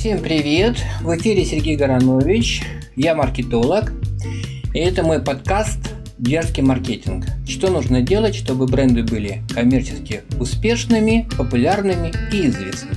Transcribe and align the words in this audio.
Всем 0.00 0.20
привет! 0.20 0.78
В 1.02 1.14
эфире 1.14 1.44
Сергей 1.44 1.76
Горанович, 1.76 2.62
я 2.96 3.14
маркетолог, 3.14 3.92
и 4.72 4.78
это 4.78 5.02
мой 5.02 5.20
подкаст 5.20 5.78
«Дерзкий 6.16 6.62
маркетинг». 6.62 7.26
Что 7.46 7.70
нужно 7.70 8.00
делать, 8.00 8.34
чтобы 8.34 8.64
бренды 8.64 9.02
были 9.02 9.42
коммерчески 9.54 10.22
успешными, 10.38 11.28
популярными 11.36 12.14
и 12.32 12.46
известными. 12.46 12.96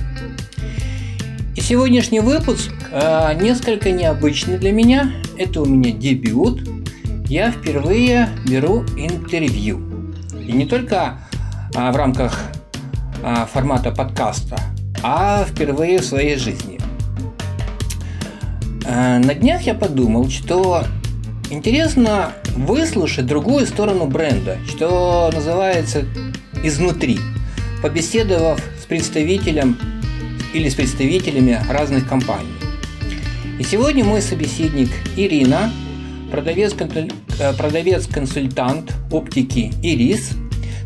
И 1.54 1.60
сегодняшний 1.60 2.20
выпуск 2.20 2.72
э, 2.90 3.38
несколько 3.38 3.90
необычный 3.90 4.56
для 4.56 4.72
меня. 4.72 5.12
Это 5.36 5.60
у 5.60 5.66
меня 5.66 5.90
дебют. 5.90 6.66
Я 7.28 7.50
впервые 7.50 8.30
беру 8.48 8.80
интервью. 8.96 10.14
И 10.40 10.52
не 10.52 10.64
только 10.64 11.18
э, 11.76 11.90
в 11.92 11.96
рамках 11.96 12.50
э, 13.22 13.44
формата 13.52 13.90
подкаста, 13.90 14.56
а 15.02 15.44
впервые 15.44 15.98
в 15.98 16.04
своей 16.06 16.36
жизни. 16.36 16.73
Э, 18.94 19.18
на 19.18 19.34
днях 19.34 19.62
я 19.62 19.74
подумал, 19.74 20.30
что 20.30 20.84
интересно 21.50 22.32
выслушать 22.56 23.26
другую 23.26 23.66
сторону 23.66 24.06
бренда, 24.06 24.58
что 24.68 25.32
называется 25.34 26.04
изнутри, 26.62 27.18
побеседовав 27.82 28.62
с 28.80 28.84
представителем 28.86 29.76
или 30.52 30.68
с 30.68 30.76
представителями 30.76 31.58
разных 31.68 32.08
компаний. 32.08 32.52
И 33.58 33.64
сегодня 33.64 34.04
мой 34.04 34.22
собеседник 34.22 34.90
Ирина, 35.16 35.72
э, 36.30 37.52
продавец-консультант 37.52 38.92
оптики 39.10 39.72
Ирис, 39.82 40.30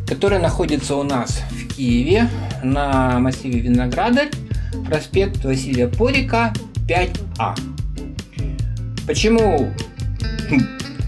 которая 0.06 0.40
находится 0.40 0.96
у 0.96 1.02
нас 1.02 1.42
в 1.50 1.74
Киеве 1.74 2.30
на 2.62 3.18
массиве 3.18 3.60
Виноградарь, 3.60 4.30
проспект 4.86 5.44
Василия 5.44 5.88
Порика, 5.88 6.54
5А. 6.88 7.67
Почему, 9.08 9.72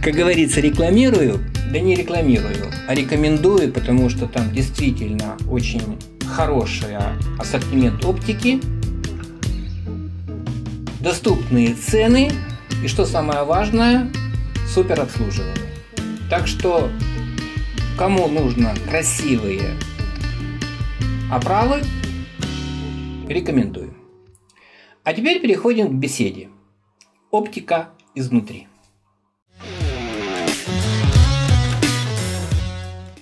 как 0.03 0.15
говорится, 0.15 0.63
рекламирую? 0.63 1.39
Да 1.71 1.79
не 1.81 1.95
рекламирую, 1.95 2.73
а 2.89 2.95
рекомендую, 2.95 3.71
потому 3.71 4.09
что 4.09 4.27
там 4.27 4.51
действительно 4.53 5.37
очень 5.51 5.99
хороший 6.25 6.97
ассортимент 7.39 8.03
оптики, 8.03 8.59
доступные 11.03 11.75
цены 11.75 12.33
и, 12.83 12.89
что 12.89 13.05
самое 13.05 13.45
важное, 13.45 14.11
супер 14.67 14.99
обслуживание. 14.99 15.55
Так 16.31 16.47
что, 16.47 16.91
кому 17.99 18.29
нужно 18.29 18.75
красивые 18.89 19.75
оправы, 21.31 21.83
рекомендую. 23.29 23.95
А 25.05 25.13
теперь 25.13 25.43
переходим 25.43 25.89
к 25.89 26.01
беседе. 26.01 26.49
Оптика 27.31 27.91
изнутри. 28.17 28.67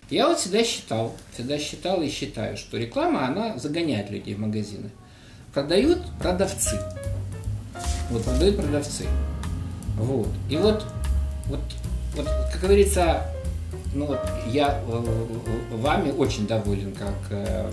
Я 0.08 0.28
вот 0.28 0.38
всегда 0.38 0.64
считал, 0.64 1.14
всегда 1.34 1.58
считал 1.58 2.00
и 2.00 2.08
считаю, 2.08 2.56
что 2.56 2.78
реклама, 2.78 3.26
она 3.26 3.58
загоняет 3.58 4.10
людей 4.10 4.34
в 4.34 4.38
магазины. 4.38 4.88
Продают 5.52 5.98
продавцы. 6.18 6.80
Вот 8.10 8.24
продают 8.24 8.56
продавцы. 8.56 9.04
Вот. 9.98 10.28
И 10.48 10.56
вот, 10.56 10.86
вот, 11.44 11.60
вот 12.16 12.26
как 12.50 12.62
говорится, 12.62 13.26
ну 13.94 14.06
вот 14.06 14.20
я 14.50 14.80
э, 14.86 15.04
э, 15.70 15.76
вами 15.76 16.10
очень 16.10 16.46
доволен 16.46 16.92
как 16.92 17.14
э, 17.30 17.70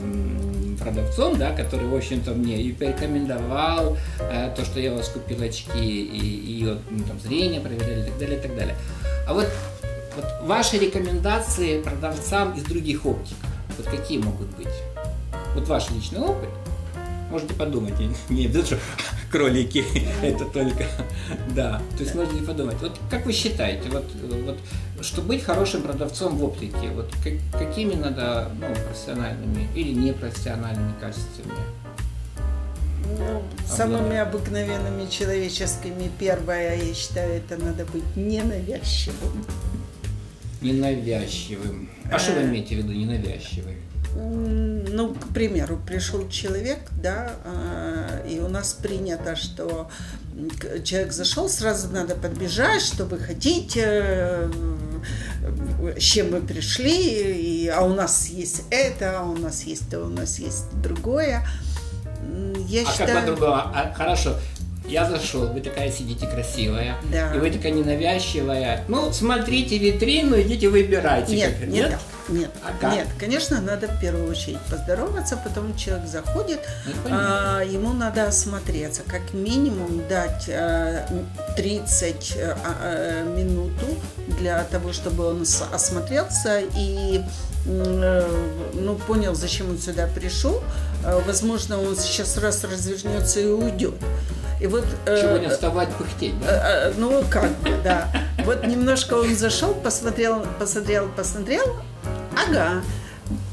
продавцом, 0.79 1.37
да, 1.37 1.53
который, 1.55 1.87
в 1.87 1.95
общем-то, 1.95 2.31
мне 2.31 2.61
и 2.61 2.71
порекомендовал 2.73 3.97
то, 4.55 4.65
что 4.65 4.79
я 4.79 4.93
у 4.93 4.97
вас 4.97 5.09
купил 5.09 5.41
очки, 5.41 5.79
и, 5.79 6.61
и 6.61 6.77
ну, 6.89 7.03
там, 7.07 7.19
зрение 7.19 7.61
проверяли, 7.61 8.01
и 8.01 8.09
так 8.09 8.19
далее, 8.19 8.37
и 8.37 8.41
так 8.41 8.55
далее. 8.55 8.75
А 9.27 9.33
вот, 9.33 9.47
вот 10.15 10.25
ваши 10.43 10.77
рекомендации 10.77 11.81
продавцам 11.81 12.53
из 12.53 12.63
других 12.63 13.05
оптик, 13.05 13.37
вот 13.77 13.87
какие 13.87 14.17
могут 14.17 14.55
быть? 14.57 14.67
Вот 15.55 15.67
ваш 15.67 15.89
личный 15.91 16.19
опыт– 16.19 16.49
можете 17.35 17.53
подумать, 17.53 17.93
не 18.29 18.45
обязательно, 18.45 18.79
кролики, 19.35 19.83
это 20.23 20.45
только, 20.45 20.85
да, 21.53 21.81
то 21.97 22.03
есть 22.03 22.15
можете 22.15 22.41
подумать, 22.43 22.77
вот 22.81 22.97
как 23.09 23.25
вы 23.25 23.33
считаете, 23.33 23.89
вот, 23.89 24.05
вот 24.23 24.57
что 25.01 25.21
быть 25.21 25.43
хорошим 25.43 25.81
продавцом 25.81 26.37
в 26.37 26.45
оптике, 26.45 26.89
вот 26.93 27.11
как, 27.21 27.33
какими 27.59 27.95
надо, 27.95 28.49
ну, 28.59 28.67
профессиональными 28.87 29.67
или 29.75 29.91
непрофессиональными 29.93 30.93
качествами? 31.01 31.53
Ну, 33.17 33.43
самыми 33.67 34.17
обыкновенными 34.17 35.09
человеческими 35.09 36.09
первое, 36.17 36.77
я 36.77 36.93
считаю, 36.93 37.33
это 37.33 37.57
надо 37.57 37.85
быть 37.85 38.15
ненавязчивым. 38.15 39.45
Ненавязчивым. 40.61 41.89
А 42.09 42.17
что 42.17 42.31
вы 42.31 42.39
э. 42.39 42.45
имеете 42.45 42.75
в 42.75 42.77
виду 42.79 42.93
ненавязчивый? 42.93 43.75
Ну, 44.15 45.13
к 45.13 45.33
примеру, 45.33 45.79
пришел 45.85 46.27
человек, 46.29 46.79
да, 47.01 47.33
а, 47.43 48.25
и 48.27 48.39
у 48.39 48.47
нас 48.47 48.73
принято, 48.73 49.35
что 49.35 49.89
человек 50.83 51.11
зашел, 51.11 51.49
сразу 51.49 51.89
надо 51.89 52.15
подбежать, 52.15 52.81
что 52.81 53.05
вы 53.05 53.19
хотите, 53.19 54.49
с 55.97 56.01
чем 56.01 56.29
вы 56.29 56.41
пришли, 56.41 57.33
и, 57.33 57.67
а 57.67 57.81
у 57.81 57.93
нас 57.93 58.27
есть 58.29 58.63
это, 58.69 59.19
а 59.19 59.23
у 59.23 59.35
нас 59.37 59.63
есть 59.63 59.89
то, 59.89 60.01
у 60.01 60.09
нас 60.09 60.39
есть 60.39 60.65
другое. 60.81 61.45
Я 62.67 62.83
а 62.87 62.91
считаю... 62.91 63.09
как 63.09 63.19
по-другому? 63.21 63.53
А, 63.53 63.93
хорошо, 63.95 64.35
я 64.87 65.09
зашел, 65.09 65.47
вы 65.47 65.61
такая 65.61 65.91
сидите 65.91 66.25
красивая, 66.25 66.95
да. 67.11 67.33
и 67.35 67.39
вы 67.39 67.51
такая 67.51 67.71
ненавязчивая. 67.71 68.83
Ну, 68.87 69.11
смотрите 69.11 69.77
витрину, 69.77 70.39
идите 70.39 70.69
выбирайте. 70.69 71.35
Нет, 71.35 71.55
как, 71.59 71.67
нет, 71.67 71.99
нет, 72.29 72.51
а 72.63 72.95
нет, 72.95 73.07
конечно, 73.19 73.61
надо 73.61 73.87
в 73.87 73.99
первую 73.99 74.29
очередь 74.29 74.59
поздороваться, 74.69 75.37
потом 75.37 75.75
человек 75.75 76.07
заходит, 76.07 76.59
а, 77.09 77.61
ему 77.61 77.93
надо 77.93 78.27
осмотреться, 78.27 79.03
как 79.07 79.33
минимум 79.33 80.07
дать 80.07 80.49
а, 80.49 81.07
30 81.55 82.37
а, 82.37 82.57
а, 82.81 83.23
минуту 83.23 83.85
для 84.39 84.63
того, 84.65 84.93
чтобы 84.93 85.25
он 85.25 85.45
осмотрелся 85.71 86.61
и 86.75 87.21
э, 87.67 88.27
ну, 88.73 88.95
понял, 88.95 89.35
зачем 89.35 89.69
он 89.69 89.77
сюда 89.77 90.07
пришел. 90.07 90.61
Возможно, 91.25 91.79
он 91.79 91.95
сейчас 91.95 92.37
раз 92.37 92.63
развернется 92.63 93.39
и 93.39 93.45
уйдет. 93.45 93.95
И 94.61 94.67
вот, 94.67 94.85
Сегодня 95.05 95.49
э, 95.49 95.51
вставать 95.51 95.89
пыхтеть, 95.95 96.39
да? 96.39 96.47
Э, 96.47 96.89
э, 96.89 96.93
ну, 96.97 97.23
как 97.29 97.51
бы, 97.59 97.71
да. 97.83 98.07
Вот 98.45 98.65
немножко 98.65 99.15
он 99.15 99.35
зашел, 99.35 99.73
посмотрел, 99.73 100.45
посмотрел, 100.59 101.09
посмотрел, 101.09 101.75
ага. 102.35 102.83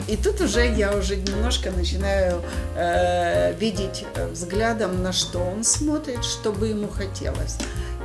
И 0.09 0.16
тут 0.16 0.41
уже 0.41 0.66
я 0.66 0.94
уже 0.94 1.16
немножко 1.16 1.70
начинаю 1.70 2.43
э, 2.76 3.54
видеть 3.54 4.04
взглядом, 4.32 5.03
на 5.03 5.12
что 5.12 5.38
он 5.38 5.65
смотрит, 5.65 6.25
что 6.25 6.53
бы 6.53 6.69
ему 6.69 6.88
хотелось. 6.88 7.56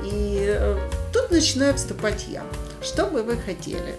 И 0.04 0.46
э, 0.48 0.78
тут 1.12 1.32
начинаю 1.32 1.76
вступать 1.76 2.26
я. 2.30 2.44
Что 2.82 3.08
бы 3.08 3.24
вы 3.24 3.38
хотели? 3.38 3.96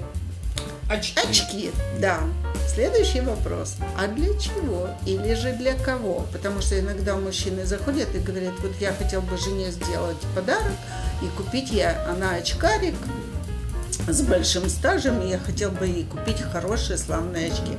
Очки. 0.88 1.20
Очки, 1.28 1.70
да. 2.00 2.20
Следующий 2.66 3.20
вопрос. 3.20 3.76
А 3.98 4.06
для 4.06 4.38
чего? 4.38 4.88
Или 5.04 5.34
же 5.34 5.52
для 5.52 5.74
кого? 5.74 6.26
Потому 6.32 6.62
что 6.62 6.78
иногда 6.78 7.16
мужчины 7.16 7.66
заходят 7.66 8.14
и 8.14 8.18
говорят, 8.18 8.54
вот 8.62 8.72
я 8.80 8.92
хотел 8.92 9.20
бы 9.20 9.36
жене 9.36 9.70
сделать 9.70 10.16
подарок 10.34 10.72
и 11.22 11.26
купить 11.36 11.70
я, 11.70 12.06
она 12.08 12.36
очкарик 12.36 12.94
с 14.06 14.22
большим 14.22 14.68
стажем, 14.68 15.22
и 15.22 15.30
я 15.30 15.38
хотел 15.38 15.70
бы 15.70 15.86
ей 15.86 16.04
купить 16.04 16.40
хорошие 16.40 16.98
славные 16.98 17.48
очки. 17.48 17.76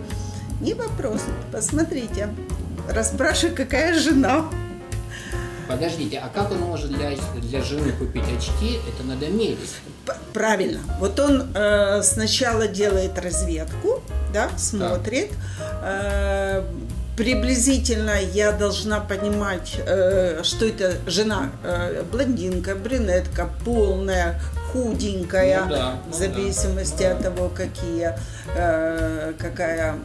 Не 0.61 0.73
вопрос. 0.73 1.21
Посмотрите. 1.51 2.29
Расспрашивай, 2.89 3.55
какая 3.55 3.97
жена. 3.97 4.45
Подождите, 5.67 6.17
а 6.17 6.29
как 6.29 6.51
он 6.51 6.59
может 6.59 6.91
для, 6.91 7.11
для 7.35 7.63
жены 7.63 7.91
купить 7.91 8.23
очки? 8.23 8.79
Это 8.87 9.07
надо 9.07 9.27
мерить. 9.27 9.75
Правильно. 10.33 10.79
Вот 10.99 11.19
он 11.19 11.51
э, 11.53 12.01
сначала 12.01 12.67
делает 12.67 13.19
разведку, 13.19 14.01
да, 14.33 14.49
смотрит. 14.57 15.31
Да. 15.59 16.63
Э, 16.63 16.63
приблизительно 17.15 18.19
я 18.19 18.51
должна 18.53 19.01
понимать, 19.01 19.75
э, 19.85 20.41
что 20.43 20.65
это 20.65 20.95
жена 21.05 21.51
э, 21.63 22.03
блондинка, 22.11 22.75
брюнетка, 22.75 23.49
полная, 23.63 24.39
худенькая, 24.71 25.65
ну, 25.65 25.69
да, 25.69 25.93
ну, 26.05 26.11
в 26.11 26.15
зависимости 26.15 27.03
да. 27.03 27.11
от 27.11 27.23
того, 27.23 27.49
какие, 27.49 28.15
э, 28.55 29.33
какая 29.37 29.95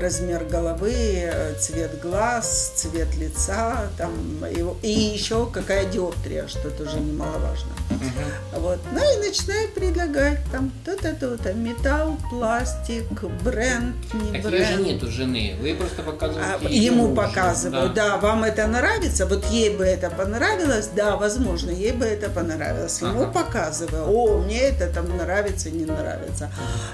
размер 0.00 0.44
головы, 0.44 1.32
цвет 1.58 2.00
глаз, 2.00 2.72
цвет 2.76 3.14
лица, 3.16 3.88
там, 3.96 4.12
и, 4.46 4.64
и 4.86 4.90
еще 4.90 5.46
какая 5.46 5.86
диоптрия, 5.86 6.46
что 6.48 6.70
тоже 6.70 7.00
немаловажно. 7.00 7.70
Угу. 7.90 8.60
Вот. 8.60 8.78
Ну 8.92 8.98
и 8.98 9.28
начинаю 9.28 9.68
предлагать 9.68 10.38
там 10.52 10.70
то-то, 10.84 11.14
то-то, 11.14 11.52
металл, 11.52 12.16
пластик, 12.30 13.22
бренд, 13.44 13.96
не 14.14 14.40
так 14.40 14.50
бренд. 14.50 14.66
же 14.66 14.82
нету 14.82 15.10
жены, 15.10 15.56
вы 15.60 15.74
просто 15.74 16.02
показываете. 16.02 16.66
А, 16.66 16.68
ему 16.68 17.14
показываю, 17.14 17.90
да. 17.90 18.10
да, 18.10 18.16
вам 18.18 18.44
это 18.44 18.66
нравится, 18.66 19.26
вот 19.26 19.44
ей 19.46 19.76
бы 19.76 19.84
это 19.84 20.10
понравилось, 20.10 20.90
да, 20.94 21.16
возможно, 21.16 21.70
ей 21.70 21.92
бы 21.92 22.04
это 22.04 22.30
понравилось. 22.30 23.00
Ему 23.00 23.22
ага. 23.22 23.32
показываю, 23.32 23.69
о, 24.06 24.38
мне 24.38 24.60
это 24.60 24.86
там 24.88 25.16
нравится, 25.16 25.70
не 25.70 25.84
нравится. 25.84 26.50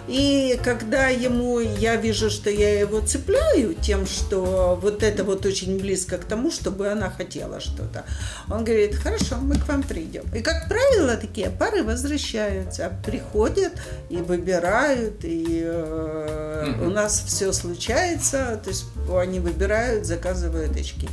И 0.09 0.59
когда 0.63 1.09
ему, 1.09 1.61
я 1.61 1.97
вижу, 1.97 2.31
что 2.31 2.51
я 2.51 2.81
его 2.81 3.01
цепляю 3.01 3.75
тем, 3.75 4.07
что 4.07 4.79
вот 4.81 5.03
это 5.03 5.25
вот 5.25 5.47
очень 5.47 5.79
близко 5.79 6.19
к 6.19 6.25
тому, 6.25 6.51
чтобы 6.51 6.89
она 6.89 7.11
хотела 7.11 7.61
что-то, 7.61 8.05
он 8.51 8.65
говорит, 8.65 8.95
хорошо, 8.97 9.37
мы 9.37 9.57
к 9.57 9.69
вам 9.69 9.83
придем. 9.83 10.25
И 10.35 10.43
как 10.43 10.69
правило, 10.69 11.17
такие 11.17 11.51
пары 11.51 11.83
возвращаются, 11.83 12.93
приходят 13.05 13.73
и 14.09 14.17
выбирают, 14.17 15.25
и 15.25 15.63
э, 15.65 16.75
угу. 16.77 16.87
у 16.87 16.91
нас 16.91 17.23
все 17.27 17.53
случается, 17.53 18.61
то 18.63 18.71
есть 18.71 18.87
они 19.11 19.41
выбирают, 19.41 20.07
заказывают 20.07 20.77
очки. 20.77 21.09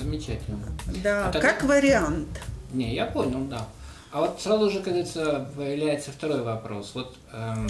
Замечательно. 0.00 0.58
Да, 1.02 1.30
а 1.34 1.40
как 1.40 1.64
вариант. 1.64 2.28
Не, 2.72 2.94
я 2.94 3.06
понял, 3.06 3.44
да. 3.44 3.66
А 4.12 4.20
вот 4.20 4.40
сразу 4.40 4.70
же, 4.70 4.80
кажется, 4.80 5.48
появляется 5.56 6.10
второй 6.10 6.42
вопрос. 6.42 6.92
Вот 6.94 7.16
эм, 7.32 7.68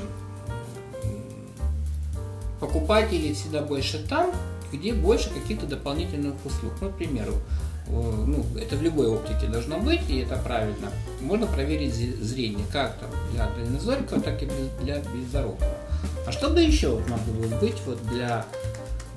покупатели 2.60 3.32
всегда 3.32 3.62
больше 3.62 4.06
там, 4.06 4.32
где 4.72 4.92
больше 4.92 5.30
каких-то 5.30 5.66
дополнительных 5.66 6.34
услуг. 6.44 6.72
Ну, 6.80 6.90
к 6.90 6.96
примеру, 6.96 7.34
ну, 7.88 8.44
это 8.58 8.76
в 8.76 8.82
любой 8.82 9.08
оптике 9.08 9.46
должно 9.46 9.78
быть, 9.78 10.08
и 10.08 10.18
это 10.18 10.36
правильно. 10.36 10.90
Можно 11.20 11.46
проверить 11.46 11.94
зрение, 11.94 12.66
как 12.72 12.98
там 12.98 13.10
для 13.32 13.48
дальнозориков, 13.50 14.22
так 14.22 14.42
и 14.42 14.48
для 14.82 14.98
беззорокого. 14.98 15.74
А 16.26 16.32
что 16.32 16.50
бы 16.50 16.60
еще 16.60 16.90
вот 16.90 17.08
могло 17.08 17.34
бы 17.34 17.60
быть 17.60 17.76
вот 17.86 18.04
для 18.08 18.44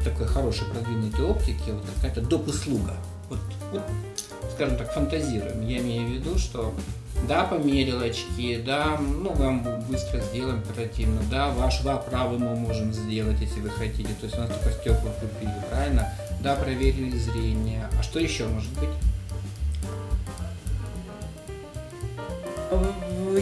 такой 0.03 0.27
хорошей 0.27 0.65
продвинутой 0.67 1.25
оптики, 1.25 1.71
вот 1.71 1.83
какая-то 1.95 2.21
доп. 2.21 2.47
услуга? 2.47 2.95
Вот, 3.29 3.39
вот, 3.71 3.81
скажем 4.53 4.77
так, 4.77 4.93
фантазируем. 4.93 5.65
Я 5.65 5.79
имею 5.79 6.07
в 6.07 6.11
виду, 6.11 6.37
что 6.37 6.73
да, 7.27 7.43
померил 7.43 8.01
очки, 8.01 8.61
да, 8.65 8.97
ну, 8.97 9.33
вам 9.33 9.63
быстро 9.89 10.19
сделаем 10.19 10.59
оперативно, 10.59 11.21
да, 11.29 11.49
ваш 11.49 11.85
оправы 11.85 12.39
мы 12.39 12.55
можем 12.55 12.93
сделать, 12.93 13.39
если 13.41 13.59
вы 13.59 13.69
хотите, 13.69 14.09
то 14.19 14.25
есть 14.25 14.37
у 14.37 14.41
нас 14.41 14.49
только 14.49 14.71
стекла 14.71 15.11
купили, 15.19 15.53
правильно? 15.69 16.11
Да, 16.41 16.55
проверили 16.55 17.17
зрение. 17.17 17.89
А 17.99 18.03
что 18.03 18.19
еще 18.19 18.47
может 18.47 18.71
быть? 18.79 18.89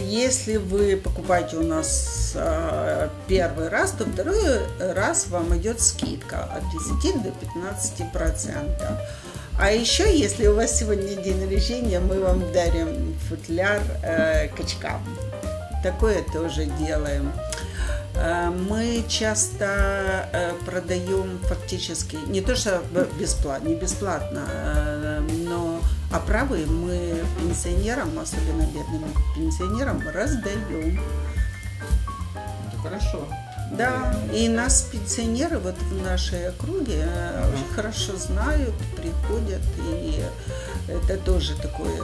Если 0.00 0.56
вы 0.56 0.96
покупаете 0.96 1.56
у 1.56 1.62
нас 1.62 2.32
э, 2.34 3.08
первый 3.26 3.68
раз, 3.68 3.92
то 3.92 4.04
второй 4.04 4.60
раз 4.78 5.28
вам 5.28 5.56
идет 5.56 5.80
скидка 5.80 6.44
от 6.44 6.62
10 7.02 7.22
до 7.22 7.30
15 7.30 8.12
процентов. 8.12 8.98
А 9.60 9.72
еще, 9.72 10.16
если 10.16 10.46
у 10.46 10.54
вас 10.54 10.78
сегодня 10.78 11.16
день 11.16 11.52
рождения, 11.52 11.98
мы 11.98 12.20
вам 12.20 12.52
дарим 12.52 13.18
футляр 13.28 13.82
э, 14.04 14.46
качкам. 14.48 15.02
Такое 15.82 16.22
тоже 16.32 16.66
делаем. 16.78 17.32
Э, 18.14 18.50
мы 18.50 19.04
часто 19.08 20.28
э, 20.32 20.52
продаем 20.64 21.40
фактически, 21.40 22.18
не 22.28 22.40
то 22.40 22.54
что 22.54 22.84
бесплатно, 23.18 23.66
не 23.66 23.74
бесплатно, 23.74 24.46
э, 24.48 25.20
но 25.48 25.80
оправы 26.12 26.64
мы 26.66 27.20
пенсионерам, 27.40 28.16
особенно 28.16 28.62
бедным 28.62 29.12
пенсионерам, 29.34 30.00
раздаем. 30.08 31.00
Это 32.68 32.80
хорошо. 32.80 33.26
Да, 33.72 34.14
и 34.34 34.48
нас 34.48 34.82
пенсионеры 34.82 35.58
вот 35.58 35.76
в 35.76 36.02
нашей 36.02 36.48
округе 36.48 37.04
uh 37.04 37.54
очень 37.54 37.74
хорошо 37.74 38.16
знают, 38.16 38.74
приходят, 38.96 39.60
и 39.78 40.22
это 40.88 41.18
тоже 41.18 41.54
такое. 41.54 42.00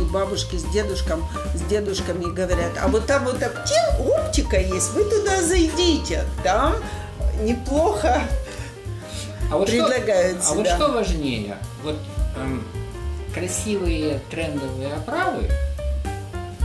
И 0.00 0.04
бабушки 0.12 0.56
с 0.56 0.64
дедушком, 0.64 1.28
с 1.54 1.62
дедушками 1.68 2.24
говорят, 2.24 2.72
а 2.80 2.88
вот 2.88 3.06
там 3.06 3.24
вот 3.24 3.40
оптика 4.00 4.58
есть, 4.58 4.92
вы 4.92 5.04
туда 5.04 5.42
зайдите, 5.42 6.24
там 6.42 6.74
неплохо 7.42 8.22
а 9.52 9.58
вот 9.58 9.68
предлагают 9.68 10.42
что, 10.42 10.52
А 10.52 10.54
вот 10.54 10.66
что 10.66 10.88
важнее, 10.92 11.58
вот 11.82 11.96
эм, 12.36 12.64
красивые 13.34 14.20
трендовые 14.30 14.94
оправы 14.94 15.50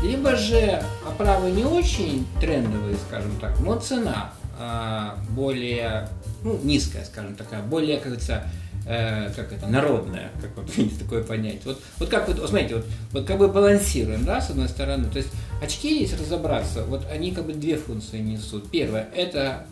либо 0.04 0.36
же 0.36 0.82
оправы 1.06 1.52
не 1.52 1.64
очень 1.64 2.28
трендовые, 2.40 2.98
скажем 3.08 3.32
так, 3.40 3.60
но 3.60 3.80
цена 3.80 4.32
а, 4.60 5.18
более 5.30 6.10
ну, 6.44 6.60
низкая, 6.64 7.06
скажем 7.06 7.36
такая, 7.36 7.62
более, 7.62 8.00
говорится, 8.00 8.44
э, 8.86 9.32
как 9.36 9.52
это, 9.52 9.68
народная, 9.68 10.32
как 10.42 10.56
вот 10.56 10.70
есть 10.78 11.00
такое 11.00 11.24
понятие. 11.24 11.62
Вот, 11.66 11.82
вот 12.00 12.10
как 12.10 12.28
вот, 12.28 12.50
смотрите, 12.50 12.76
вот, 12.76 12.86
вот 13.12 13.26
как 13.26 13.38
бы 13.38 13.48
балансируем, 13.48 14.24
да, 14.26 14.42
с 14.42 14.50
одной 14.50 14.70
стороны, 14.70 15.10
то 15.10 15.18
есть 15.18 15.30
очки, 15.62 16.02
если 16.02 16.16
разобраться, 16.18 16.84
вот 16.84 17.06
они 17.12 17.32
как 17.32 17.46
бы 17.46 17.54
две 17.54 17.78
функции 17.78 18.20
несут. 18.20 18.70
Первое, 18.72 19.08
это 19.16 19.66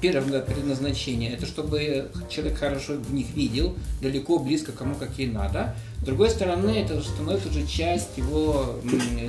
первое 0.00 0.40
предназначение, 0.40 1.32
это 1.32 1.46
чтобы 1.46 2.10
человек 2.28 2.58
хорошо 2.58 2.94
в 2.94 3.12
них 3.12 3.30
видел, 3.34 3.76
далеко, 4.00 4.38
близко, 4.38 4.72
кому 4.72 4.94
какие 4.94 5.26
надо. 5.26 5.74
С 6.00 6.04
другой 6.04 6.30
стороны, 6.30 6.70
это 6.70 7.00
становится 7.02 7.48
уже 7.48 7.66
часть 7.66 8.16
его 8.16 8.76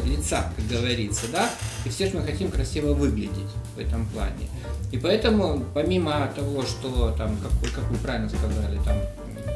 лица, 0.06 0.52
как 0.56 0.68
говорится, 0.68 1.26
да, 1.32 1.50
и 1.86 1.90
все 1.90 2.08
же 2.08 2.18
мы 2.18 2.24
хотим 2.24 2.50
красиво 2.50 2.94
выглядеть 2.94 3.52
в 3.76 3.80
этом 3.80 4.08
плане. 4.08 4.48
И 4.92 4.98
поэтому, 4.98 5.66
помимо 5.74 6.32
того, 6.36 6.64
что 6.64 7.14
там, 7.18 7.38
как, 7.38 7.52
вы, 7.54 7.68
как 7.68 7.90
вы 7.90 7.98
правильно 7.98 8.30
сказали, 8.30 8.78
там, 8.86 8.98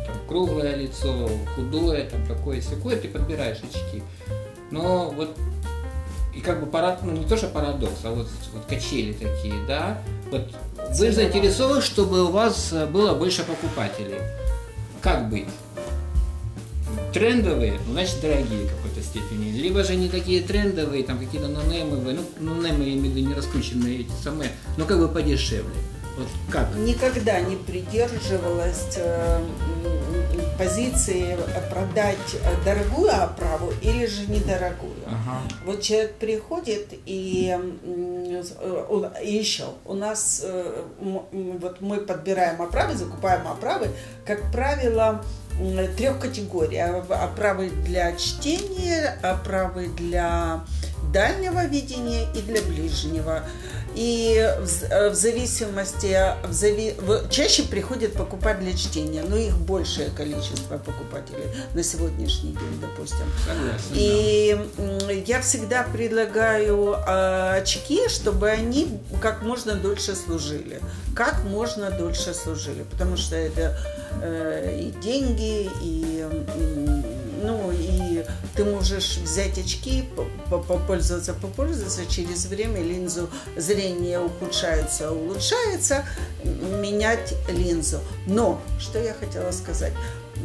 там 0.06 0.16
круглое 0.28 0.76
лицо, 0.76 1.30
худое, 1.56 2.10
там 2.10 2.26
такое 2.28 2.62
секое, 2.62 2.98
ты 2.98 3.08
подбираешь 3.08 3.60
очки. 3.60 4.04
Но 4.72 5.12
вот 5.12 5.38
и 6.36 6.42
как 6.42 6.60
бы 6.60 6.66
парад, 6.66 7.02
ну 7.04 7.14
не 7.14 7.26
то 7.26 7.38
что 7.38 7.48
парадокс, 7.48 8.04
а 8.04 8.12
вот, 8.12 8.28
вот 8.54 8.66
качели 8.66 9.14
такие, 9.14 9.54
да, 9.68 10.02
вот 10.32 10.54
вы 10.92 11.12
заинтересованы, 11.12 11.82
чтобы 11.82 12.24
у 12.24 12.32
вас 12.32 12.74
было 12.92 13.14
больше 13.14 13.44
покупателей. 13.44 14.20
Как 15.02 15.30
быть? 15.30 15.48
трендовые, 17.16 17.80
ну, 17.88 17.94
значит, 17.94 18.20
дорогие 18.22 18.68
в 18.68 18.76
какой-то 18.76 19.02
степени. 19.02 19.50
Либо 19.52 19.86
же 19.86 19.96
не 19.96 20.10
такие 20.10 20.42
трендовые, 20.42 21.02
там 21.04 21.18
какие-то 21.18 21.48
нонеймовые, 21.48 22.20
ну, 22.40 22.56
нонеймы, 22.56 22.84
я 22.84 22.94
имею 22.96 23.14
в 23.14 23.16
виду, 23.16 23.30
не 23.30 23.34
раскрученные 23.34 24.02
эти 24.02 24.12
самые, 24.22 24.52
но 24.76 24.84
как 24.86 25.00
бы 25.00 25.08
подешевле. 25.08 25.72
Вот 26.18 26.28
как? 26.50 26.76
Никогда 26.76 27.40
не 27.40 27.56
придерживалась 27.56 28.98
э, 28.98 29.42
позиции 30.58 31.38
продать 31.69 32.18
дорогую 32.64 33.12
оправу 33.12 33.71
или 33.81 34.06
же 34.06 34.28
недорогую. 34.28 34.94
Ага. 35.06 35.42
Вот 35.66 35.81
человек 35.81 36.16
приходит 36.16 36.94
и, 37.06 37.57
и 39.24 39.36
еще 39.36 39.66
у 39.86 39.94
нас 39.94 40.42
э, 40.44 40.83
вот 41.00 41.81
мы 41.81 41.98
подбираем 41.98 42.62
оправы, 42.62 42.95
закупаем 42.95 43.48
оправы, 43.48 43.90
как 44.26 44.52
правило, 44.52 45.24
трех 45.98 46.19
категорий. 46.19 46.80
Оправы 46.80 47.69
для 47.69 48.16
чтения, 48.16 49.18
оправы 49.21 49.88
для 49.88 50.66
дальнего 51.16 51.66
видения 51.66 52.28
и 52.36 52.42
для 52.42 52.62
ближнего. 52.62 53.44
И 53.95 54.45
в, 54.60 54.84
э, 54.84 55.10
в 55.10 55.16
зависимости, 55.16 56.14
в 56.45 56.52
зави... 56.52 56.94
чаще 57.30 57.64
приходят 57.64 58.12
покупать 58.12 58.60
для 58.60 58.74
чтения, 58.74 59.24
но 59.24 59.38
их 59.38 59.57
большее 59.57 60.10
количество 60.10 60.78
покупателей 60.78 61.45
на 61.74 61.81
сегодняшний 61.81 62.52
день, 62.52 62.81
допустим. 62.81 63.26
Согласен, 63.48 63.94
и 63.94 64.57
да. 64.78 65.12
я 65.14 65.42
всегда 65.42 65.84
предлагаю 65.84 66.95
э, 66.95 67.62
очки, 67.62 68.10
чтобы 68.10 68.50
они 68.50 69.00
как 69.22 69.42
можно 69.42 69.76
дольше 69.76 70.14
служили. 70.16 70.81
Как 71.16 71.45
можно 71.45 71.92
дольше 71.92 72.34
служили, 72.34 72.84
потому 72.92 73.16
что 73.16 73.38
это 73.38 73.78
э, 74.22 74.78
и 74.81 74.92
деньги, 75.02 75.69
и, 75.81 76.28
и 76.57 76.86
ну 77.45 77.72
и 77.72 78.05
ты 78.56 78.64
можешь 78.64 79.18
взять 79.18 79.57
очки, 79.57 80.09
попользоваться, 80.50 81.33
попользоваться, 81.33 82.06
через 82.06 82.45
время 82.45 82.81
линзу 82.81 83.30
зрение 83.57 84.19
ухудшается, 84.19 85.12
улучшается, 85.12 86.06
менять 86.44 87.33
линзу. 87.50 88.00
Но, 88.28 88.62
что 88.80 89.00
я 89.00 89.14
хотела 89.14 89.52
сказать, 89.52 89.94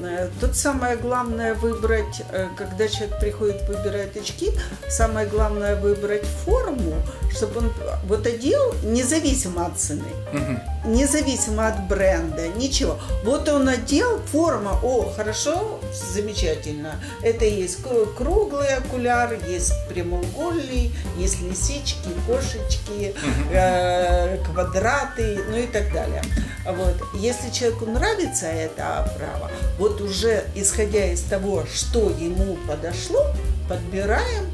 Э, 0.03 0.29
тут 0.41 0.57
самое 0.57 0.97
главное 0.97 1.55
выбрать, 1.55 2.23
э, 2.33 2.49
когда 2.57 2.89
человек 2.89 3.21
приходит 3.21 3.69
выбирать 3.69 4.17
очки, 4.17 4.51
самое 4.89 5.27
главное 5.27 5.77
выбрать 5.77 6.25
форму, 6.25 6.95
чтобы 7.31 7.61
он 7.61 7.73
вот 8.07 8.27
одел 8.27 8.75
независимо 8.83 9.67
от 9.67 9.79
цены, 9.79 10.09
угу. 10.33 10.80
Независимо 10.85 11.69
от 11.69 11.87
бренда, 11.89 12.49
ничего. 12.49 12.99
Вот 13.25 13.49
он 13.49 13.69
одел, 13.69 14.21
форма, 14.33 14.79
о, 14.83 15.13
хорошо, 15.15 15.81
замечательно. 15.93 17.01
Это 17.23 17.45
есть 17.45 17.79
круглый 18.17 18.75
окуляр, 18.75 19.37
есть 19.47 19.73
прямоугольный, 19.89 20.93
есть 21.17 21.41
лисички, 21.43 22.09
кошечки, 22.27 23.15
э, 23.53 24.39
квадраты, 24.45 25.41
ну 25.51 25.57
и 25.59 25.67
так 25.67 25.93
далее. 25.93 26.23
Вот. 26.67 26.97
Если 27.15 27.51
человеку 27.51 27.87
нравится 27.87 28.47
эта 28.47 29.01
оправа, 29.01 29.51
вот 29.79 30.01
уже 30.01 30.45
исходя 30.55 31.07
из 31.07 31.23
того, 31.23 31.65
что 31.73 32.11
ему 32.11 32.57
подошло, 32.67 33.27
подбираем 33.69 34.47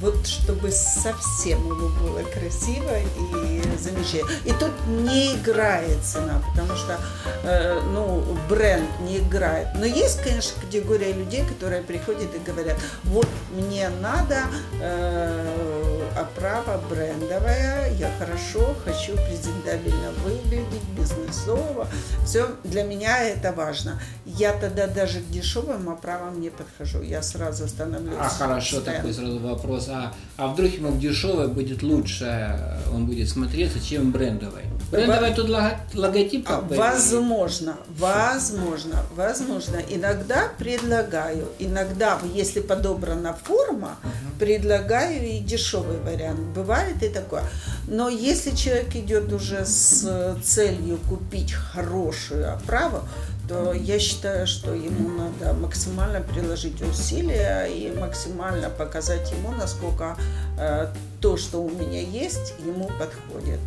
вот 0.00 0.26
чтобы 0.26 0.70
совсем 0.70 1.64
ему 1.66 1.88
было 2.00 2.22
красиво 2.22 2.98
и 2.98 3.62
замечательно. 3.78 4.30
И 4.44 4.52
тут 4.52 4.72
не 4.86 5.34
играет 5.34 6.02
цена, 6.02 6.42
потому 6.50 6.76
что 6.76 6.98
э, 7.44 7.80
ну, 7.92 8.22
бренд 8.48 8.88
не 9.00 9.18
играет. 9.18 9.68
Но 9.74 9.84
есть, 9.84 10.22
конечно, 10.22 10.60
категория 10.60 11.12
людей, 11.12 11.44
которые 11.46 11.82
приходят 11.82 12.34
и 12.34 12.38
говорят, 12.38 12.76
вот 13.04 13.28
мне 13.50 13.88
надо 14.00 14.42
э, 14.80 15.97
оправа 16.20 16.80
брендовая, 16.90 17.92
я 17.94 18.10
хорошо 18.18 18.74
хочу 18.84 19.12
презентабельно 19.16 20.10
выглядеть, 20.24 20.82
бизнесово. 20.96 21.86
Все, 22.24 22.48
для 22.64 22.82
меня 22.82 23.22
это 23.22 23.52
важно. 23.52 24.00
Я 24.24 24.52
тогда 24.52 24.86
даже 24.86 25.20
к 25.20 25.28
дешевым 25.30 25.88
оправам 25.88 26.40
не 26.40 26.50
подхожу, 26.50 27.02
я 27.02 27.22
сразу 27.22 27.68
становлюсь. 27.68 28.16
А 28.18 28.28
хорошо, 28.28 28.80
такой 28.80 29.12
сразу 29.12 29.38
вопрос. 29.38 29.88
А, 29.88 30.12
а 30.36 30.48
вдруг 30.48 30.72
ему 30.72 30.96
дешевое 30.96 31.48
будет 31.48 31.82
лучше, 31.82 32.80
он 32.92 33.06
будет 33.06 33.28
смотреться, 33.28 33.80
чем 33.80 34.10
брендовый? 34.12 34.64
Брендовый 34.90 35.34
тут 35.34 35.48
логотип 35.94 36.48
бы? 36.48 36.76
Возможно, 36.76 37.76
возможно, 37.88 39.02
возможно. 39.14 39.76
Иногда 39.88 40.48
предлагаю, 40.58 41.48
иногда, 41.58 42.18
если 42.34 42.60
подобрана 42.60 43.34
форма, 43.34 43.96
угу. 44.02 44.38
предлагаю 44.38 45.26
и 45.26 45.38
дешевый 45.40 45.98
вариант. 46.10 46.40
Бывает 46.54 47.02
и 47.02 47.08
такое. 47.08 47.42
Но 47.86 48.08
если 48.08 48.54
человек 48.54 48.94
идет 48.96 49.32
уже 49.32 49.64
с 49.64 50.36
целью 50.42 50.98
купить 51.08 51.52
хорошую 51.52 52.52
оправу, 52.52 53.02
то 53.48 53.72
я 53.72 53.98
считаю, 53.98 54.46
что 54.46 54.74
ему 54.74 55.08
надо 55.08 55.54
максимально 55.54 56.20
приложить 56.20 56.82
усилия 56.82 57.64
и 57.64 57.90
максимально 57.98 58.68
показать 58.68 59.32
ему, 59.32 59.52
насколько 59.52 60.18
э, 60.58 60.88
то, 61.20 61.36
что 61.38 61.62
у 61.62 61.70
меня 61.70 62.02
есть, 62.02 62.54
ему 62.64 62.90
подходит. 62.98 63.58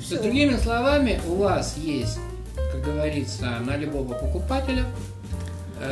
Все. 0.00 0.18
Другими 0.18 0.56
словами, 0.56 1.20
у 1.26 1.36
вас 1.36 1.76
есть, 1.78 2.18
как 2.70 2.84
говорится, 2.84 3.58
на 3.60 3.76
любого 3.76 4.12
покупателя 4.12 4.84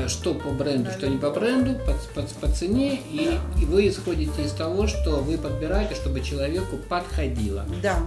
что 0.08 0.34
по 0.34 0.50
бренду, 0.50 0.90
что 0.90 1.08
не 1.08 1.18
по 1.18 1.30
бренду, 1.30 1.74
по, 1.84 1.92
по, 2.14 2.26
по 2.40 2.48
цене, 2.48 2.96
и, 3.10 3.38
и 3.60 3.64
вы 3.64 3.88
исходите 3.88 4.42
из 4.42 4.52
того, 4.52 4.86
что 4.86 5.16
вы 5.16 5.36
подбираете, 5.38 5.94
чтобы 5.94 6.20
человеку 6.20 6.76
подходило. 6.88 7.64
Да. 7.82 7.98